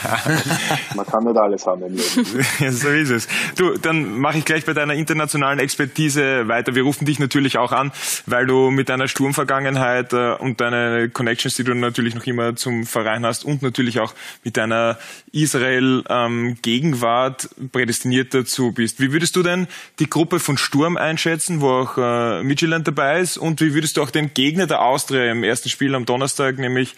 man 0.96 1.06
kann 1.06 1.26
nicht 1.26 1.38
alles 1.38 1.66
haben 1.66 1.84
im 1.84 1.96
Leben. 1.96 2.46
Ja, 2.60 2.72
so 2.72 2.88
ist 2.90 3.10
es. 3.10 3.28
Du, 3.58 3.78
dann 3.78 4.18
mache 4.18 4.38
ich 4.38 4.46
gleich 4.46 4.64
bei 4.66 4.72
deiner 4.74 4.94
internationalen 4.94 5.60
Expertise 5.60 6.48
weiter. 6.48 6.74
Wir 6.74 6.84
rufen 6.84 7.04
dich 7.06 7.20
natürlich 7.20 7.58
auch 7.58 7.74
an, 7.74 7.92
weil 8.26 8.46
du 8.46 8.72
mit 8.72 8.88
deiner 8.88 9.10
Sturmvergangenheit 9.10 10.14
äh, 10.14 10.36
und 10.36 10.62
deine 10.62 11.10
Connections, 11.10 11.56
die 11.56 11.66
du 11.66 11.74
natürlich 11.74 12.16
noch 12.16 12.26
immer 12.26 12.56
zum 12.56 12.86
Verein 12.86 13.26
hast 13.26 13.44
und 13.44 13.62
natürlich 13.62 14.00
auch 14.00 14.14
mit 14.44 14.56
deiner 14.56 14.98
Israel-Gegenwart 15.34 17.50
ähm, 17.60 17.70
prädestiniert 17.72 18.34
dazu 18.34 18.72
bist. 18.72 19.02
Wie 19.02 19.12
würdest 19.12 19.36
du 19.36 19.44
denn 19.44 19.68
die 20.00 20.10
Gruppe 20.10 20.40
von 20.40 20.58
Sturm 20.58 20.96
einschätzen, 20.98 21.60
wo 21.60 21.70
auch 21.70 21.98
äh, 21.98 22.42
Midtjylland 22.44 22.88
dabei 22.88 23.20
ist? 23.20 23.38
Und 23.38 23.60
wie 23.60 23.74
würdest 23.74 23.98
du 23.98 24.02
auch 24.02 24.12
den 24.12 24.34
Gegner 24.34 24.68
der 24.68 24.82
Austria 24.82 25.30
im 25.32 25.44
ersten 25.44 25.68
Spiel 25.70 25.94
am 25.96 26.06
Donnerstag, 26.06 26.58
nämlich 26.58 26.85
nämlich 26.86 26.96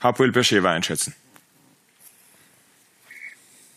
Hapoel 0.00 0.32
Beersheba 0.32 0.72
einschätzen? 0.72 1.14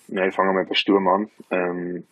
Ja, 0.07 0.25
ich 0.25 0.35
fange 0.35 0.53
mal 0.53 0.65
bei 0.65 0.75
Sturm 0.75 1.07
an. 1.07 1.29
Ähm, 1.51 2.03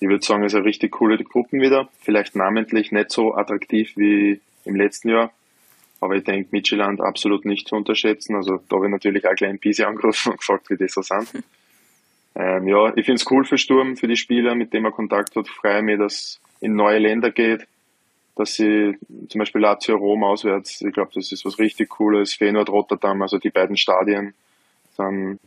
ich 0.00 0.08
würde 0.08 0.24
sagen, 0.24 0.44
es 0.44 0.52
ist 0.52 0.56
eine 0.56 0.64
richtig 0.64 0.92
coole 0.92 1.22
Gruppen 1.22 1.60
wieder. 1.60 1.88
Vielleicht 2.00 2.34
namentlich 2.34 2.92
nicht 2.92 3.10
so 3.10 3.34
attraktiv 3.34 3.92
wie 3.96 4.40
im 4.64 4.76
letzten 4.76 5.10
Jahr. 5.10 5.32
Aber 6.00 6.14
ich 6.14 6.24
denke, 6.24 6.48
Midtjylland 6.52 7.00
absolut 7.00 7.44
nicht 7.44 7.68
zu 7.68 7.76
unterschätzen. 7.76 8.36
Also 8.36 8.60
da 8.68 8.76
habe 8.76 8.86
ich 8.86 8.92
natürlich 8.92 9.26
auch 9.26 9.34
gleich 9.34 9.50
ein 9.50 9.58
Pisi 9.58 9.82
angerufen 9.84 10.30
und 10.32 10.38
gefragt, 10.38 10.70
wie 10.70 10.76
die 10.76 10.88
so 10.88 11.02
sind. 11.02 11.28
Ähm, 12.34 12.68
ja, 12.68 12.90
ich 12.94 13.04
finde 13.04 13.14
es 13.14 13.28
cool 13.32 13.44
für 13.44 13.58
Sturm, 13.58 13.96
für 13.96 14.06
die 14.06 14.14
Spieler, 14.14 14.54
mit 14.54 14.72
denen 14.72 14.84
man 14.84 14.92
Kontakt 14.92 15.34
hat. 15.34 15.48
Freue 15.48 15.82
mich, 15.82 15.98
dass 15.98 16.12
es 16.12 16.40
in 16.60 16.76
neue 16.76 16.98
Länder 16.98 17.32
geht 17.32 17.66
dass 18.38 18.54
sie 18.54 18.96
zum 19.28 19.40
Beispiel 19.40 19.60
Lazio 19.60 19.96
Rom 19.96 20.22
auswärts, 20.22 20.80
ich 20.80 20.92
glaube, 20.92 21.10
das 21.12 21.32
ist 21.32 21.44
was 21.44 21.58
richtig 21.58 21.88
Cooles. 21.88 22.34
Feyenoord 22.34 22.70
Rotterdam, 22.70 23.20
also 23.20 23.38
die 23.38 23.50
beiden 23.50 23.76
Stadien 23.76 24.32
sind, 24.96 25.40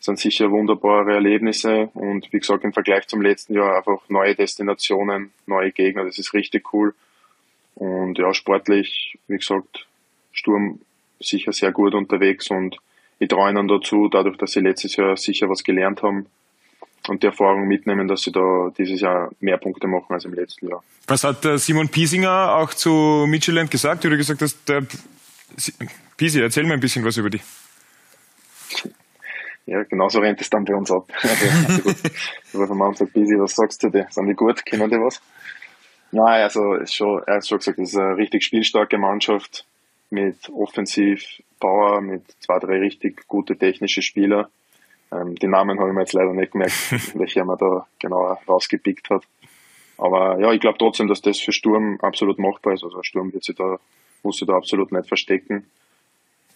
sind 0.00 0.18
sicher 0.18 0.50
wunderbare 0.50 1.14
Erlebnisse 1.14 1.88
und 1.94 2.30
wie 2.30 2.38
gesagt, 2.38 2.62
im 2.64 2.74
Vergleich 2.74 3.06
zum 3.08 3.22
letzten 3.22 3.54
Jahr 3.54 3.74
einfach 3.74 4.06
neue 4.10 4.34
Destinationen, 4.34 5.32
neue 5.46 5.72
Gegner, 5.72 6.04
das 6.04 6.18
ist 6.18 6.34
richtig 6.34 6.74
cool. 6.74 6.94
Und 7.74 8.18
ja, 8.18 8.34
sportlich, 8.34 9.18
wie 9.26 9.38
gesagt, 9.38 9.86
Sturm 10.32 10.80
sicher 11.20 11.54
sehr 11.54 11.72
gut 11.72 11.94
unterwegs 11.94 12.50
und 12.50 12.76
ich 13.18 13.28
traue 13.28 13.48
ihnen 13.48 13.66
dazu, 13.66 14.08
dadurch, 14.08 14.36
dass 14.36 14.52
sie 14.52 14.60
letztes 14.60 14.96
Jahr 14.96 15.16
sicher 15.16 15.48
was 15.48 15.64
gelernt 15.64 16.02
haben, 16.02 16.26
und 17.10 17.24
die 17.24 17.26
Erfahrung 17.26 17.66
mitnehmen, 17.66 18.06
dass 18.06 18.22
sie 18.22 18.30
da 18.30 18.70
dieses 18.78 19.00
Jahr 19.00 19.30
mehr 19.40 19.58
Punkte 19.58 19.88
machen 19.88 20.12
als 20.14 20.24
im 20.24 20.32
letzten 20.32 20.68
Jahr. 20.68 20.82
Was 21.08 21.24
hat 21.24 21.44
Simon 21.56 21.88
Piesinger 21.88 22.54
auch 22.54 22.72
zu 22.72 23.26
Midtjylland 23.26 23.68
gesagt? 23.68 24.04
Du 24.04 24.10
hast 24.10 24.16
gesagt, 24.16 24.42
dass 24.42 24.64
der 24.64 24.86
Piesi, 26.16 26.40
erzähl 26.40 26.64
mir 26.64 26.74
ein 26.74 26.80
bisschen 26.80 27.04
was 27.04 27.16
über 27.16 27.28
die. 27.28 27.40
Ja, 29.66 29.82
genauso 29.82 30.20
rennt 30.20 30.40
es 30.40 30.50
dann 30.50 30.64
bei 30.64 30.74
uns 30.74 30.90
ab. 30.90 31.12
Aber 32.54 32.66
vom 32.68 32.82
Anfang 32.82 33.08
Piesi, 33.08 33.34
was 33.38 33.56
sagst 33.56 33.82
du 33.82 33.90
dir? 33.90 34.06
Sind 34.10 34.28
die 34.28 34.34
gut? 34.34 34.64
Kennen 34.64 34.88
die 34.88 34.96
was? 34.96 35.20
Nein, 36.12 36.42
also 36.42 36.74
ist 36.74 36.94
schon, 36.94 37.22
er 37.26 37.36
hat 37.36 37.46
schon 37.46 37.58
gesagt, 37.58 37.78
das 37.78 37.88
ist 37.90 37.96
eine 37.96 38.16
richtig 38.16 38.44
spielstarke 38.44 38.98
Mannschaft 38.98 39.66
mit 40.10 40.48
offensiv 40.50 41.24
Power, 41.58 42.00
mit 42.00 42.22
zwei, 42.40 42.58
drei 42.60 42.78
richtig 42.78 43.26
gute 43.26 43.56
technische 43.56 44.02
Spieler 44.02 44.48
ähm, 45.12 45.34
die 45.34 45.46
Namen 45.46 45.78
habe 45.78 45.90
ich 45.90 45.94
mir 45.94 46.02
jetzt 46.02 46.12
leider 46.12 46.32
nicht 46.32 46.52
gemerkt, 46.52 46.74
welche 47.18 47.44
man 47.44 47.58
da 47.58 47.86
genau 47.98 48.38
rausgepickt 48.48 49.10
hat. 49.10 49.22
Aber 49.98 50.38
ja, 50.40 50.52
ich 50.52 50.60
glaube 50.60 50.78
trotzdem, 50.78 51.08
dass 51.08 51.20
das 51.20 51.40
für 51.40 51.52
Sturm 51.52 51.98
absolut 52.00 52.38
machbar 52.38 52.72
ist. 52.72 52.84
Also 52.84 53.02
Sturm 53.02 53.32
wird 53.32 53.44
sich 53.44 53.56
da, 53.56 53.78
muss 54.22 54.38
sich 54.38 54.46
da 54.46 54.56
absolut 54.56 54.92
nicht 54.92 55.08
verstecken. 55.08 55.66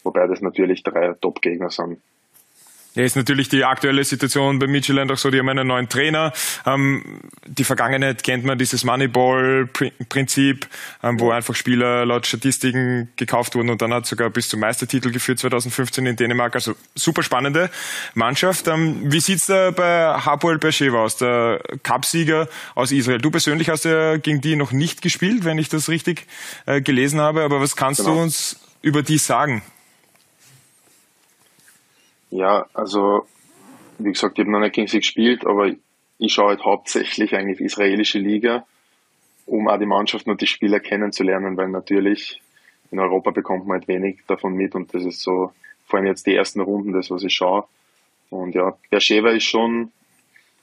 Wobei 0.02 0.26
das 0.26 0.40
natürlich 0.40 0.82
drei 0.82 1.14
Top-Gegner 1.20 1.70
sind. 1.70 2.00
Ja, 2.94 3.02
ist 3.02 3.16
natürlich 3.16 3.48
die 3.48 3.64
aktuelle 3.64 4.04
Situation 4.04 4.60
bei 4.60 4.68
Midtjylland 4.68 5.10
auch 5.10 5.16
so, 5.16 5.30
die 5.30 5.40
haben 5.40 5.48
einen 5.48 5.66
neuen 5.66 5.88
Trainer. 5.88 6.32
Ähm, 6.64 7.20
die 7.44 7.64
Vergangenheit 7.64 8.22
kennt 8.22 8.44
man 8.44 8.56
dieses 8.56 8.84
Moneyball-Prinzip, 8.84 10.68
ähm, 11.02 11.18
wo 11.18 11.30
einfach 11.32 11.56
Spieler 11.56 12.06
laut 12.06 12.24
Statistiken 12.24 13.08
gekauft 13.16 13.56
wurden 13.56 13.70
und 13.70 13.82
dann 13.82 13.92
hat 13.92 14.06
sogar 14.06 14.30
bis 14.30 14.48
zum 14.48 14.60
Meistertitel 14.60 15.10
geführt 15.10 15.40
2015 15.40 16.06
in 16.06 16.14
Dänemark. 16.14 16.54
Also 16.54 16.76
super 16.94 17.24
spannende 17.24 17.68
Mannschaft. 18.14 18.68
Ähm, 18.68 19.12
wie 19.12 19.20
sieht's 19.20 19.46
da 19.46 19.72
bei 19.72 20.14
Hapoel 20.14 20.58
Beersheva 20.58 21.02
aus, 21.02 21.16
der 21.16 21.62
Cupsieger 21.82 22.48
aus 22.76 22.92
Israel? 22.92 23.18
Du 23.18 23.32
persönlich 23.32 23.70
hast 23.70 23.86
ja 23.86 24.18
gegen 24.18 24.40
die 24.40 24.54
noch 24.54 24.70
nicht 24.70 25.02
gespielt, 25.02 25.44
wenn 25.44 25.58
ich 25.58 25.68
das 25.68 25.88
richtig 25.88 26.28
äh, 26.66 26.80
gelesen 26.80 27.20
habe. 27.20 27.42
Aber 27.42 27.60
was 27.60 27.74
kannst 27.74 28.02
genau. 28.02 28.14
du 28.14 28.22
uns 28.22 28.60
über 28.82 29.02
die 29.02 29.18
sagen? 29.18 29.62
Ja, 32.34 32.66
also 32.74 33.28
wie 33.98 34.10
gesagt, 34.10 34.36
ich 34.36 34.44
habe 34.44 34.50
noch 34.50 34.58
nicht 34.58 34.74
gegen 34.74 34.88
sie 34.88 34.98
gespielt, 34.98 35.46
aber 35.46 35.70
ich 36.18 36.32
schaue 36.32 36.48
halt 36.48 36.64
hauptsächlich 36.64 37.32
eigentlich 37.36 37.60
israelische 37.60 38.18
Liga, 38.18 38.66
um 39.46 39.68
auch 39.68 39.78
die 39.78 39.86
Mannschaft 39.86 40.26
und 40.26 40.40
die 40.40 40.48
Spieler 40.48 40.80
kennenzulernen, 40.80 41.56
weil 41.56 41.68
natürlich 41.68 42.42
in 42.90 42.98
Europa 42.98 43.30
bekommt 43.30 43.68
man 43.68 43.78
halt 43.78 43.88
wenig 43.88 44.18
davon 44.26 44.54
mit 44.54 44.74
und 44.74 44.92
das 44.92 45.04
ist 45.04 45.20
so, 45.20 45.52
vor 45.86 46.00
allem 46.00 46.08
jetzt 46.08 46.26
die 46.26 46.34
ersten 46.34 46.60
Runden, 46.60 46.92
das, 46.92 47.08
was 47.08 47.22
ich 47.22 47.32
schaue. 47.32 47.68
Und 48.30 48.56
ja, 48.56 48.76
Beersheba 48.90 49.30
ist 49.30 49.44
schon, 49.44 49.92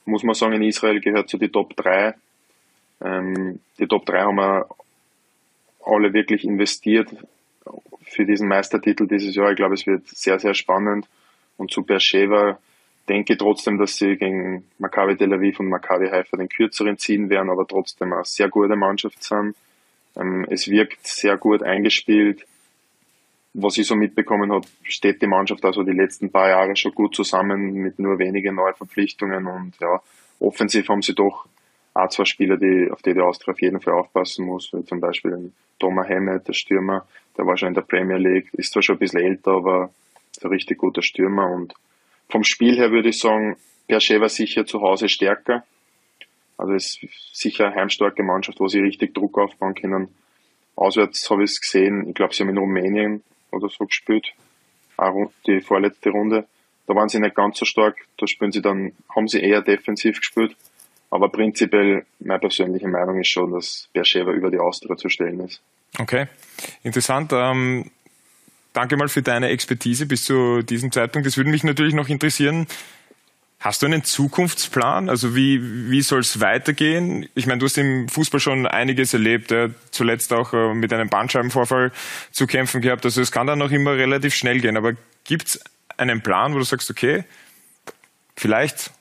muss 0.04 0.24
man 0.24 0.36
sagen, 0.36 0.56
in 0.56 0.64
Israel 0.64 1.00
gehört 1.00 1.30
zu 1.30 1.38
die 1.38 1.54
Top 1.54 1.78
3. 1.78 2.16
Ähm, 3.02 3.62
die 3.80 3.88
Top 3.88 4.06
3 4.06 4.20
haben 4.20 4.36
wir 4.36 4.68
alle 5.86 6.12
wirklich 6.12 6.44
investiert 6.44 7.08
für 8.04 8.26
diesen 8.26 8.50
Meistertitel 8.50 9.08
dieses 9.08 9.34
Jahr. 9.36 9.52
Ich 9.52 9.56
glaube, 9.56 9.76
es 9.76 9.88
wird 9.88 10.06
sehr, 10.10 10.38
sehr 10.38 10.54
spannend. 10.54 11.08
Und 11.58 11.72
zu 11.72 11.84
Beersheba 11.84 12.60
denke 13.08 13.38
trotzdem, 13.38 13.78
dass 13.78 13.96
sie 13.98 14.16
gegen 14.16 14.66
Maccabi 14.80 15.18
Tel 15.18 15.34
Aviv 15.34 15.60
und 15.60 15.70
Maccabi 15.70 16.08
Haifa 16.10 16.38
den 16.38 16.50
kürzeren 16.50 16.98
ziehen 16.98 17.30
werden, 17.30 17.50
aber 17.50 17.68
trotzdem 17.68 18.14
eine 18.14 18.24
sehr 18.26 18.50
gute 18.50 18.76
Mannschaft 18.76 19.24
sind. 19.24 19.56
Ähm, 20.16 20.46
es 20.50 20.70
wirkt 20.70 21.06
sehr 21.06 21.38
gut 21.38 21.64
eingespielt. 21.64 22.46
Was 23.54 23.78
ich 23.78 23.88
so 23.88 23.96
mitbekommen 23.96 24.52
habe, 24.52 24.66
steht 24.84 25.22
die 25.22 25.28
Mannschaft 25.28 25.66
also 25.66 25.84
die 25.84 25.92
letzten 25.92 26.32
paar 26.32 26.50
Jahre 26.50 26.76
schon 26.76 26.94
gut 26.94 27.16
zusammen 27.16 27.74
mit 27.74 28.00
nur 28.00 28.18
wenigen 28.18 28.56
Neuverpflichtungen 28.56 29.46
und 29.46 29.74
ja, 29.82 30.02
offensiv 30.40 30.88
haben 30.88 31.02
sie 31.02 31.14
doch 31.14 31.48
auch 31.94 32.08
zwei 32.08 32.24
Spieler, 32.24 32.56
die, 32.56 32.90
auf 32.90 33.02
die 33.02 33.14
der 33.14 33.26
Austria 33.26 33.54
auf 33.54 33.62
jeden 33.62 33.82
Fall 33.82 33.94
aufpassen 33.94 34.46
muss, 34.46 34.72
wie 34.72 34.86
zum 34.86 35.02
Beispiel 35.02 35.52
Thomas 35.80 36.08
Hammett, 36.08 36.48
der 36.48 36.54
Stürmer, 36.54 37.06
der 37.38 37.46
war 37.46 37.58
schon 37.58 37.70
in 37.70 37.74
der 37.74 37.82
Premier 37.82 38.18
League, 38.18 38.54
ist 38.54 38.72
zwar 38.72 38.82
schon 38.82 38.96
ein 38.96 39.00
bisschen 39.00 39.20
älter, 39.20 39.52
aber 39.52 39.90
ist 40.32 40.44
ein 40.44 40.52
richtig 40.52 40.78
guter 40.78 41.02
Stürmer 41.02 41.50
und 41.50 41.74
vom 42.30 42.44
Spiel 42.44 42.78
her 42.78 42.92
würde 42.92 43.10
ich 43.10 43.20
sagen, 43.20 43.58
Beersheba 43.88 44.30
sicher 44.30 44.66
zu 44.66 44.82
Hause 44.82 45.10
stärker. 45.10 45.66
Also 46.58 46.74
ist 46.74 47.00
sicher 47.34 47.68
eine 47.68 47.76
heimstarke 47.76 48.24
Mannschaft, 48.24 48.60
wo 48.60 48.68
sie 48.68 48.80
richtig 48.80 49.14
Druck 49.14 49.38
aufbauen 49.38 49.76
können. 49.76 50.10
Auswärts 50.76 51.30
habe 51.30 51.44
ich 51.44 51.52
es 51.52 51.62
gesehen, 51.62 52.08
ich 52.08 52.16
glaube, 52.16 52.34
sie 52.34 52.44
haben 52.44 52.50
in 52.50 52.58
Rumänien 52.58 53.24
oder 53.52 53.68
so 53.68 53.86
gespielt, 53.86 54.32
auch 54.98 55.32
die 55.46 55.60
vorletzte 55.62 56.12
Runde. 56.12 56.48
Da 56.88 56.96
waren 56.96 57.10
sie 57.10 57.20
nicht 57.20 57.36
ganz 57.36 57.58
so 57.60 57.66
stark, 57.66 57.98
da 58.18 58.28
spielen 58.28 58.52
sie 58.52 58.62
dann, 58.62 58.94
haben 59.14 59.28
sie 59.28 59.42
eher 59.42 59.62
defensiv 59.62 60.20
gespielt. 60.20 60.56
Aber 61.10 61.30
prinzipiell, 61.30 62.06
meine 62.20 62.40
persönliche 62.40 62.88
Meinung 62.88 63.20
ist 63.20 63.28
schon, 63.28 63.52
dass 63.52 63.90
Beersheba 63.92 64.32
über 64.32 64.50
die 64.50 64.60
Austria 64.60 64.96
zu 64.96 65.10
stellen 65.10 65.42
ist. 65.42 65.62
Okay, 66.00 66.28
interessant. 66.84 67.34
Ähm, 67.34 67.92
danke 68.74 68.98
mal 68.98 69.10
für 69.10 69.22
deine 69.22 69.50
Expertise 69.50 70.06
bis 70.06 70.26
zu 70.26 70.62
diesem 70.62 70.92
Zeitpunkt. 70.92 71.26
Das 71.26 71.38
würde 71.38 71.50
mich 71.50 71.64
natürlich 71.64 71.94
noch 71.94 72.10
interessieren. 72.10 72.68
Hast 73.60 73.84
du 73.84 73.86
einen 73.86 74.04
Zukunftsplan? 74.04 75.08
Also 75.08 75.36
wie, 75.36 75.92
wie 75.92 76.02
soll 76.02 76.22
es 76.22 76.40
weitergehen? 76.40 77.30
Ich 77.36 77.46
meine, 77.46 77.60
du 77.60 77.68
hast 77.68 77.78
im 77.78 78.10
Fußball 78.10 78.40
schon 78.40 78.66
einiges 78.66 79.14
erlebt, 79.14 79.52
ja, 79.52 79.70
zuletzt 79.92 80.34
auch 80.34 80.54
äh, 80.54 80.74
mit 80.74 80.92
einem 80.92 81.10
Bandscheibenvorfall 81.10 81.92
zu 82.32 82.48
kämpfen 82.48 82.82
gehabt. 82.82 83.06
Also 83.06 83.22
es 83.22 83.32
kann 83.32 83.46
dann 83.46 83.60
noch 83.60 83.70
immer 83.70 83.92
relativ 83.92 84.34
schnell 84.34 84.62
gehen. 84.62 84.78
Aber 84.78 84.94
gibt 85.26 85.48
es 85.48 85.64
einen 85.98 86.22
Plan, 86.22 86.56
wo 86.56 86.58
du 86.58 86.64
sagst, 86.64 86.90
okay, 86.90 87.24
vielleicht 88.36 88.92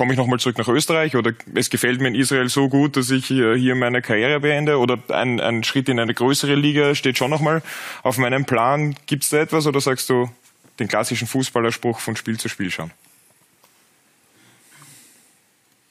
komme 0.00 0.14
ich 0.14 0.18
nochmal 0.18 0.38
zurück 0.38 0.56
nach 0.56 0.68
Österreich 0.68 1.14
oder 1.14 1.34
es 1.54 1.68
gefällt 1.68 2.00
mir 2.00 2.08
in 2.08 2.14
Israel 2.14 2.48
so 2.48 2.70
gut, 2.70 2.96
dass 2.96 3.10
ich 3.10 3.26
hier 3.26 3.74
meine 3.74 4.00
Karriere 4.00 4.40
beende 4.40 4.78
oder 4.78 4.98
ein, 5.08 5.40
ein 5.40 5.62
Schritt 5.62 5.90
in 5.90 6.00
eine 6.00 6.14
größere 6.14 6.54
Liga 6.54 6.94
steht 6.94 7.18
schon 7.18 7.28
nochmal 7.28 7.60
auf 8.02 8.16
meinem 8.16 8.46
Plan. 8.46 8.96
Gibt 9.04 9.24
es 9.24 9.28
da 9.28 9.36
etwas 9.36 9.66
oder 9.66 9.78
sagst 9.78 10.08
du 10.08 10.30
den 10.78 10.88
klassischen 10.88 11.28
Fußballerspruch 11.28 12.00
von 12.00 12.16
Spiel 12.16 12.40
zu 12.40 12.48
Spiel 12.48 12.70
schauen? 12.70 12.92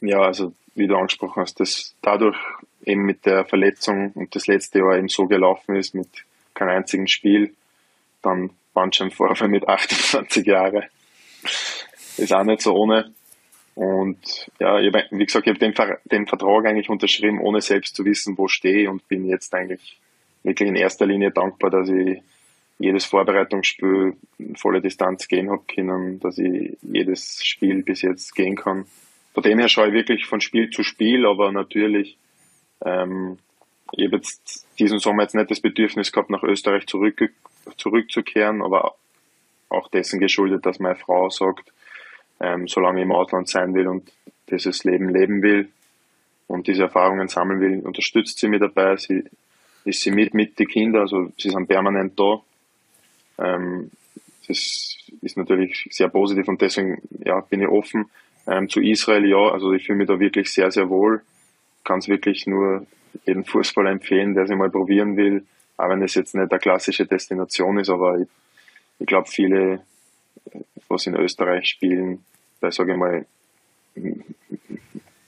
Ja, 0.02 0.22
also 0.22 0.54
wie 0.74 0.88
du 0.88 0.98
angesprochen 0.98 1.43
hast, 1.43 1.60
dass 1.60 1.93
dadurch 2.02 2.39
eben 2.86 3.04
mit 3.04 3.28
der 3.28 3.45
Verletzung 3.45 4.12
und 4.13 4.36
das 4.36 4.48
letzte 4.48 4.80
Jahr 4.80 4.98
eben 4.98 5.10
so 5.10 5.28
gelaufen 5.28 5.76
ist 5.76 5.93
mit 5.93 6.10
keinem 6.56 6.78
einzigen 6.78 7.08
Spiel, 7.08 7.54
dann 8.24 8.50
Bandscheibenvorfall 8.74 9.50
mit 9.50 9.67
28 9.69 10.48
Jahren, 10.48 10.86
ist 12.17 12.34
auch 12.34 12.43
nicht 12.43 12.63
so 12.63 12.74
ohne. 12.74 13.13
Und 13.80 14.52
ja, 14.60 14.78
wie 14.78 15.26
gesagt, 15.26 15.48
ich 15.48 15.54
habe 15.54 15.58
den, 15.58 15.74
den 16.12 16.28
Vertrag 16.28 16.65
eigentlich 16.65 16.89
unterschrieben, 16.89 17.39
ohne 17.39 17.62
selbst 17.62 17.96
zu 17.96 18.04
wissen, 18.04 18.38
wo 18.38 18.50
stehe 18.50 18.89
und 18.89 19.08
bin 19.08 19.24
jetzt 19.24 19.54
eigentlich 19.54 19.98
wirklich 20.44 20.68
in 20.68 20.76
erster 20.76 21.06
Linie 21.06 21.32
dankbar, 21.32 21.70
dass 21.70 21.88
ich 21.88 22.22
jedes 22.78 23.06
Vorbereitungsspiel 23.06 24.18
volle 24.56 24.82
Distanz 24.82 25.30
gehen 25.30 25.50
habe 25.50 25.63
können, 25.74 26.20
dass 26.20 26.38
ich 26.39 26.78
jedes 26.82 27.42
Spiel 27.46 27.84
bis 27.84 28.02
jetzt 28.02 28.36
gehen 28.36 28.58
kann. 28.58 28.84
Von 29.34 29.44
dem 29.44 29.60
her 29.60 29.70
schaue 29.70 29.88
ich 29.88 29.94
wirklich 29.94 30.26
von 30.26 30.42
Spiel 30.42 30.70
zu 30.72 30.84
Spiel, 30.84 31.26
aber 31.26 31.54
natürlich, 31.54 32.18
ähm, 32.84 33.38
ich 33.94 34.08
habe 34.08 34.18
jetzt 34.18 34.68
diesen 34.78 35.00
Sommer 35.00 35.24
jetzt 35.24 35.36
nicht 35.36 35.52
das 35.52 35.62
Bedürfnis 35.62 36.12
gehabt, 36.12 36.30
nach 36.30 36.44
Österreich 36.44 36.86
zurück, 36.86 37.32
zurückzukehren, 37.78 38.62
aber 38.62 38.96
auch 39.70 39.88
dessen 39.88 40.20
geschuldet, 40.20 40.65
dass 40.65 40.80
meine 40.80 40.98
Frau 40.98 41.30
sagt, 41.30 41.72
ähm, 42.39 42.67
solange 42.67 42.99
ich 42.99 43.06
im 43.06 43.12
Ausland 43.12 43.47
sein 43.47 43.73
will 43.73 43.88
und 43.88 44.12
dieses 44.49 44.84
Leben 44.84 45.10
leben 45.10 45.41
will 45.41 45.69
und 46.47 46.67
diese 46.67 46.84
Erfahrungen 46.84 47.28
sammeln 47.28 47.60
will, 47.60 47.80
unterstützt 47.82 48.39
sie 48.39 48.47
mich 48.47 48.60
dabei. 48.60 48.97
Sie 48.97 49.23
ist 49.86 50.02
sie 50.02 50.12
mit, 50.12 50.34
mit 50.34 50.58
die 50.60 50.65
Kinder, 50.65 51.02
also 51.02 51.32
sie 51.38 51.49
sind 51.49 51.67
permanent 51.67 52.19
da. 52.19 52.41
Ähm, 53.38 53.91
das 54.47 54.97
ist 55.21 55.38
natürlich 55.38 55.88
sehr 55.91 56.10
positiv 56.10 56.47
und 56.47 56.62
deswegen 56.62 57.02
ja, 57.23 57.39
bin 57.41 57.62
ich 57.62 57.67
offen. 57.67 58.10
Ähm, 58.47 58.67
zu 58.67 58.82
Israel, 58.82 59.25
ja, 59.25 59.52
also 59.52 59.73
ich 59.73 59.86
fühle 59.86 59.99
mich 59.99 60.08
da 60.08 60.19
wirklich 60.19 60.52
sehr, 60.52 60.71
sehr 60.71 60.89
wohl. 60.89 61.21
Kann 61.84 61.99
es 61.99 62.08
wirklich 62.08 62.47
nur 62.47 62.86
jeden 63.25 63.45
Fußballer 63.45 63.91
empfehlen, 63.91 64.34
der 64.34 64.47
sich 64.47 64.56
mal 64.56 64.69
probieren 64.69 65.17
will, 65.17 65.45
auch 65.78 65.89
wenn 65.89 66.02
es 66.02 66.15
jetzt 66.15 66.34
nicht 66.34 66.52
eine 66.52 66.60
klassische 66.60 67.06
Destination 67.06 67.80
ist, 67.80 67.89
aber 67.89 68.19
ich, 68.19 68.28
ich 68.99 69.06
glaube, 69.06 69.28
viele, 69.30 69.82
was 70.88 71.06
in 71.06 71.15
Österreich 71.15 71.67
spielen, 71.67 72.25
da 72.62 72.72
sage 72.72 72.93
ich 72.93 72.98
mal, 72.98 73.26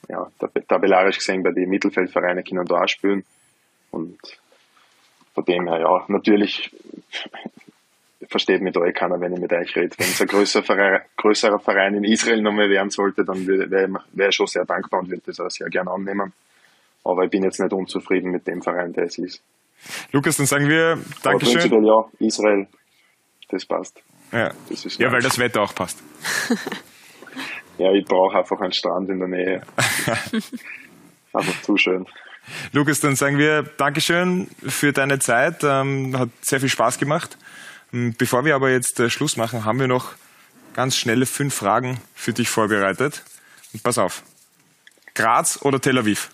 ja, 0.10 0.28
tabellarisch 0.68 1.18
gesehen 1.18 1.44
bei 1.44 1.52
den 1.52 1.70
Mittelfeldvereinen 1.70 2.44
können 2.44 2.66
da 2.66 2.82
auch 2.82 2.88
spielen. 2.88 3.24
Und 3.92 4.20
von 5.34 5.46
dem 5.46 5.68
her, 5.68 5.80
ja, 5.80 6.06
natürlich 6.08 6.72
versteht 8.28 8.62
mich 8.62 8.74
da 8.74 8.86
eh 8.86 8.92
keiner, 8.92 9.20
wenn 9.20 9.34
ich 9.34 9.40
mit 9.40 9.52
euch 9.54 9.76
rede. 9.76 9.96
Wenn 9.98 10.08
es 10.08 10.22
ein 10.22 10.28
größerer 10.28 10.64
Verein, 10.64 11.02
größerer 11.18 11.60
Verein 11.60 11.96
in 11.96 12.04
Israel 12.04 12.42
nochmal 12.42 12.70
werden 12.70 12.90
sollte, 12.90 13.24
dann 13.26 13.46
wäre 13.48 13.90
wär 14.14 14.30
ich 14.30 14.36
schon 14.36 14.48
sehr 14.48 14.66
dankbar 14.66 15.02
und 15.02 15.10
würde 15.10 15.24
das 15.26 15.40
auch 15.40 15.50
sehr 15.50 15.70
gerne 15.70 15.92
annehmen. 15.92 16.34
Aber 17.04 17.24
ich 17.24 17.32
bin 17.32 17.44
jetzt 17.44 17.60
nicht 17.60 17.74
unzufrieden 17.74 18.32
mit 18.32 18.48
dem 18.48 18.62
Verein, 18.62 18.94
der 18.94 19.06
es 19.06 19.18
ist. 19.18 19.42
Lukas, 20.12 20.38
dann 20.38 20.46
sagen 20.46 20.70
wir 20.70 21.00
Dankeschön. 21.24 21.74
Aber 21.74 21.82
ja, 21.82 22.26
Israel, 22.26 22.68
das 23.50 23.66
passt. 23.66 24.02
Ja, 24.32 24.54
das 24.70 24.98
ja 24.98 25.12
weil 25.12 25.22
das 25.22 25.40
Wetter 25.40 25.62
auch 25.62 25.74
passt. 25.74 26.02
ja, 27.82 27.92
ich 27.94 28.06
brauche 28.06 28.38
einfach 28.38 28.60
einen 28.62 28.74
Strand 28.74 29.10
in 29.10 29.20
der 29.20 29.28
Nähe. 29.28 29.62
einfach 31.34 31.62
zu 31.62 31.78
schön. 31.78 32.06
Lukas, 32.74 33.00
dann 33.00 33.16
sagen 33.16 33.38
wir 33.38 33.64
Dankeschön 33.64 34.50
für 34.68 34.94
deine 34.94 35.20
Zeit. 35.20 35.64
Ähm, 35.64 36.18
hat 36.18 36.30
sehr 36.42 36.60
viel 36.60 36.70
Spaß 36.70 37.00
gemacht. 37.00 37.38
Ähm, 37.94 38.14
bevor 38.18 38.46
wir 38.46 38.56
aber 38.56 38.70
jetzt 38.70 39.00
äh, 39.00 39.10
Schluss 39.10 39.38
machen, 39.38 39.66
haben 39.66 39.80
wir 39.80 39.88
noch 39.88 40.14
ganz 40.74 40.96
schnelle 40.96 41.26
fünf 41.26 41.56
Fragen 41.56 42.00
für 42.14 42.34
dich 42.34 42.50
vorbereitet. 42.50 43.24
Und 43.74 43.84
pass 43.84 43.98
auf. 43.98 44.24
Graz 45.14 45.60
oder 45.64 45.80
Tel 45.80 45.98
Aviv? 45.98 46.30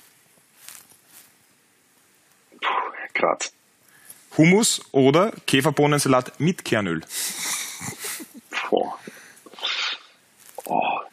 Puh, 2.62 2.68
Graz. 3.14 3.54
Hummus 4.38 4.82
oder 4.92 5.32
Käferbohnensalat 5.48 6.40
mit 6.40 6.64
Kernöl? 6.64 7.02
Boah. 8.70 9.00
Oh. 10.66 11.07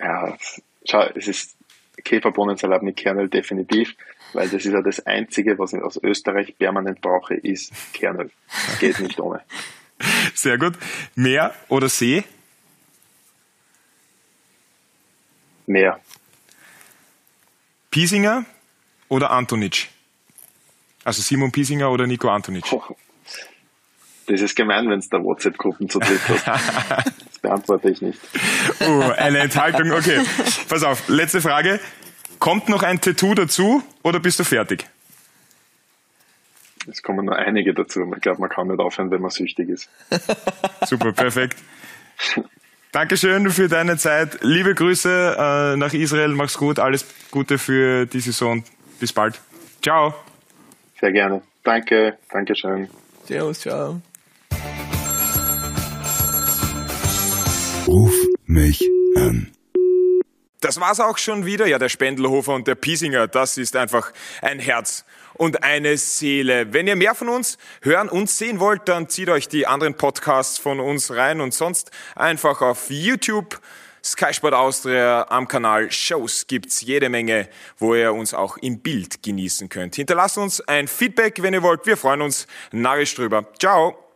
Ja, 0.00 0.36
schau, 0.88 1.02
es 1.14 1.28
ist 1.28 1.56
Käferbohnensalat 2.02 2.82
mit 2.82 2.96
Kernöl 2.96 3.28
definitiv, 3.28 3.94
weil 4.32 4.48
das 4.48 4.64
ist 4.64 4.72
ja 4.72 4.80
das 4.82 5.04
Einzige, 5.06 5.58
was 5.58 5.72
ich 5.72 5.82
aus 5.82 5.98
Österreich 6.02 6.56
permanent 6.56 7.00
brauche, 7.00 7.34
ist 7.34 7.72
Kernöl. 7.92 8.30
Geht 8.80 9.00
nicht 9.00 9.20
ohne. 9.20 9.42
Sehr 10.34 10.56
gut. 10.56 10.74
Meer 11.14 11.54
oder 11.68 11.88
See? 11.88 12.24
Meer. 15.66 16.00
Piesinger 17.90 18.46
oder 19.08 19.30
Antonic? 19.30 19.88
Also 21.04 21.22
Simon 21.22 21.52
Piesinger 21.52 21.90
oder 21.90 22.06
Nico 22.06 22.28
Antonic? 22.28 22.64
Das 24.26 24.42
ist 24.42 24.54
gemein, 24.54 24.88
wenn 24.88 25.00
es 25.00 25.08
da 25.08 25.18
WhatsApp-Gruppen 25.18 25.88
zu 25.88 25.98
dritt 25.98 26.20
hat. 26.46 27.12
Beantworte 27.42 27.90
ich 27.90 28.02
nicht. 28.02 28.20
Oh, 28.80 29.00
eine 29.16 29.38
Enthaltung. 29.38 29.92
Okay, 29.92 30.20
pass 30.68 30.82
auf. 30.82 31.08
Letzte 31.08 31.40
Frage. 31.40 31.80
Kommt 32.38 32.68
noch 32.68 32.82
ein 32.82 33.00
Tattoo 33.00 33.34
dazu 33.34 33.82
oder 34.02 34.20
bist 34.20 34.38
du 34.40 34.44
fertig? 34.44 34.86
Es 36.90 37.02
kommen 37.02 37.26
nur 37.26 37.36
einige 37.36 37.74
dazu. 37.74 38.00
Ich 38.14 38.22
glaube, 38.22 38.40
man 38.40 38.50
kann 38.50 38.68
nicht 38.68 38.80
aufhören, 38.80 39.10
wenn 39.10 39.20
man 39.20 39.30
süchtig 39.30 39.68
ist. 39.68 39.88
Super, 40.86 41.12
perfekt. 41.12 41.58
Dankeschön 42.92 43.50
für 43.50 43.68
deine 43.68 43.96
Zeit. 43.98 44.38
Liebe 44.42 44.74
Grüße 44.74 45.36
äh, 45.38 45.76
nach 45.76 45.92
Israel. 45.92 46.28
Mach's 46.28 46.56
gut. 46.56 46.78
Alles 46.78 47.06
Gute 47.30 47.58
für 47.58 48.06
die 48.06 48.20
Saison. 48.20 48.64
Bis 48.98 49.12
bald. 49.12 49.40
Ciao. 49.82 50.14
Sehr 50.98 51.12
gerne. 51.12 51.42
Danke. 51.62 52.18
Dankeschön. 52.30 52.88
Servus, 53.24 53.60
ciao. 53.60 54.00
Ruf 57.86 58.14
mich 58.46 58.88
an. 59.16 59.50
Das 60.60 60.78
war's 60.78 61.00
auch 61.00 61.18
schon 61.18 61.46
wieder. 61.46 61.66
Ja, 61.66 61.78
der 61.78 61.88
Spendelhofer 61.88 62.54
und 62.54 62.66
der 62.66 62.74
Piesinger, 62.74 63.28
das 63.28 63.56
ist 63.56 63.76
einfach 63.76 64.12
ein 64.42 64.58
Herz 64.58 65.04
und 65.34 65.62
eine 65.62 65.96
Seele. 65.96 66.72
Wenn 66.72 66.86
ihr 66.86 66.96
mehr 66.96 67.14
von 67.14 67.28
uns 67.30 67.56
hören 67.80 68.08
und 68.08 68.28
sehen 68.28 68.60
wollt, 68.60 68.88
dann 68.88 69.08
zieht 69.08 69.30
euch 69.30 69.48
die 69.48 69.66
anderen 69.66 69.94
Podcasts 69.94 70.58
von 70.58 70.80
uns 70.80 71.10
rein 71.12 71.40
und 71.40 71.54
sonst 71.54 71.90
einfach 72.14 72.60
auf 72.60 72.90
YouTube. 72.90 73.58
Sky 74.02 74.32
Sport 74.32 74.54
Austria 74.54 75.26
am 75.28 75.48
Kanal 75.48 75.90
Shows 75.90 76.46
gibt's 76.46 76.80
jede 76.80 77.08
Menge, 77.08 77.48
wo 77.78 77.94
ihr 77.94 78.12
uns 78.14 78.34
auch 78.34 78.56
im 78.58 78.80
Bild 78.80 79.22
genießen 79.22 79.68
könnt. 79.68 79.96
Hinterlasst 79.96 80.38
uns 80.38 80.60
ein 80.62 80.88
Feedback, 80.88 81.42
wenn 81.42 81.54
ihr 81.54 81.62
wollt. 81.62 81.86
Wir 81.86 81.96
freuen 81.96 82.22
uns 82.22 82.46
narrisch 82.72 83.14
drüber. 83.14 83.46
Ciao! 83.58 84.09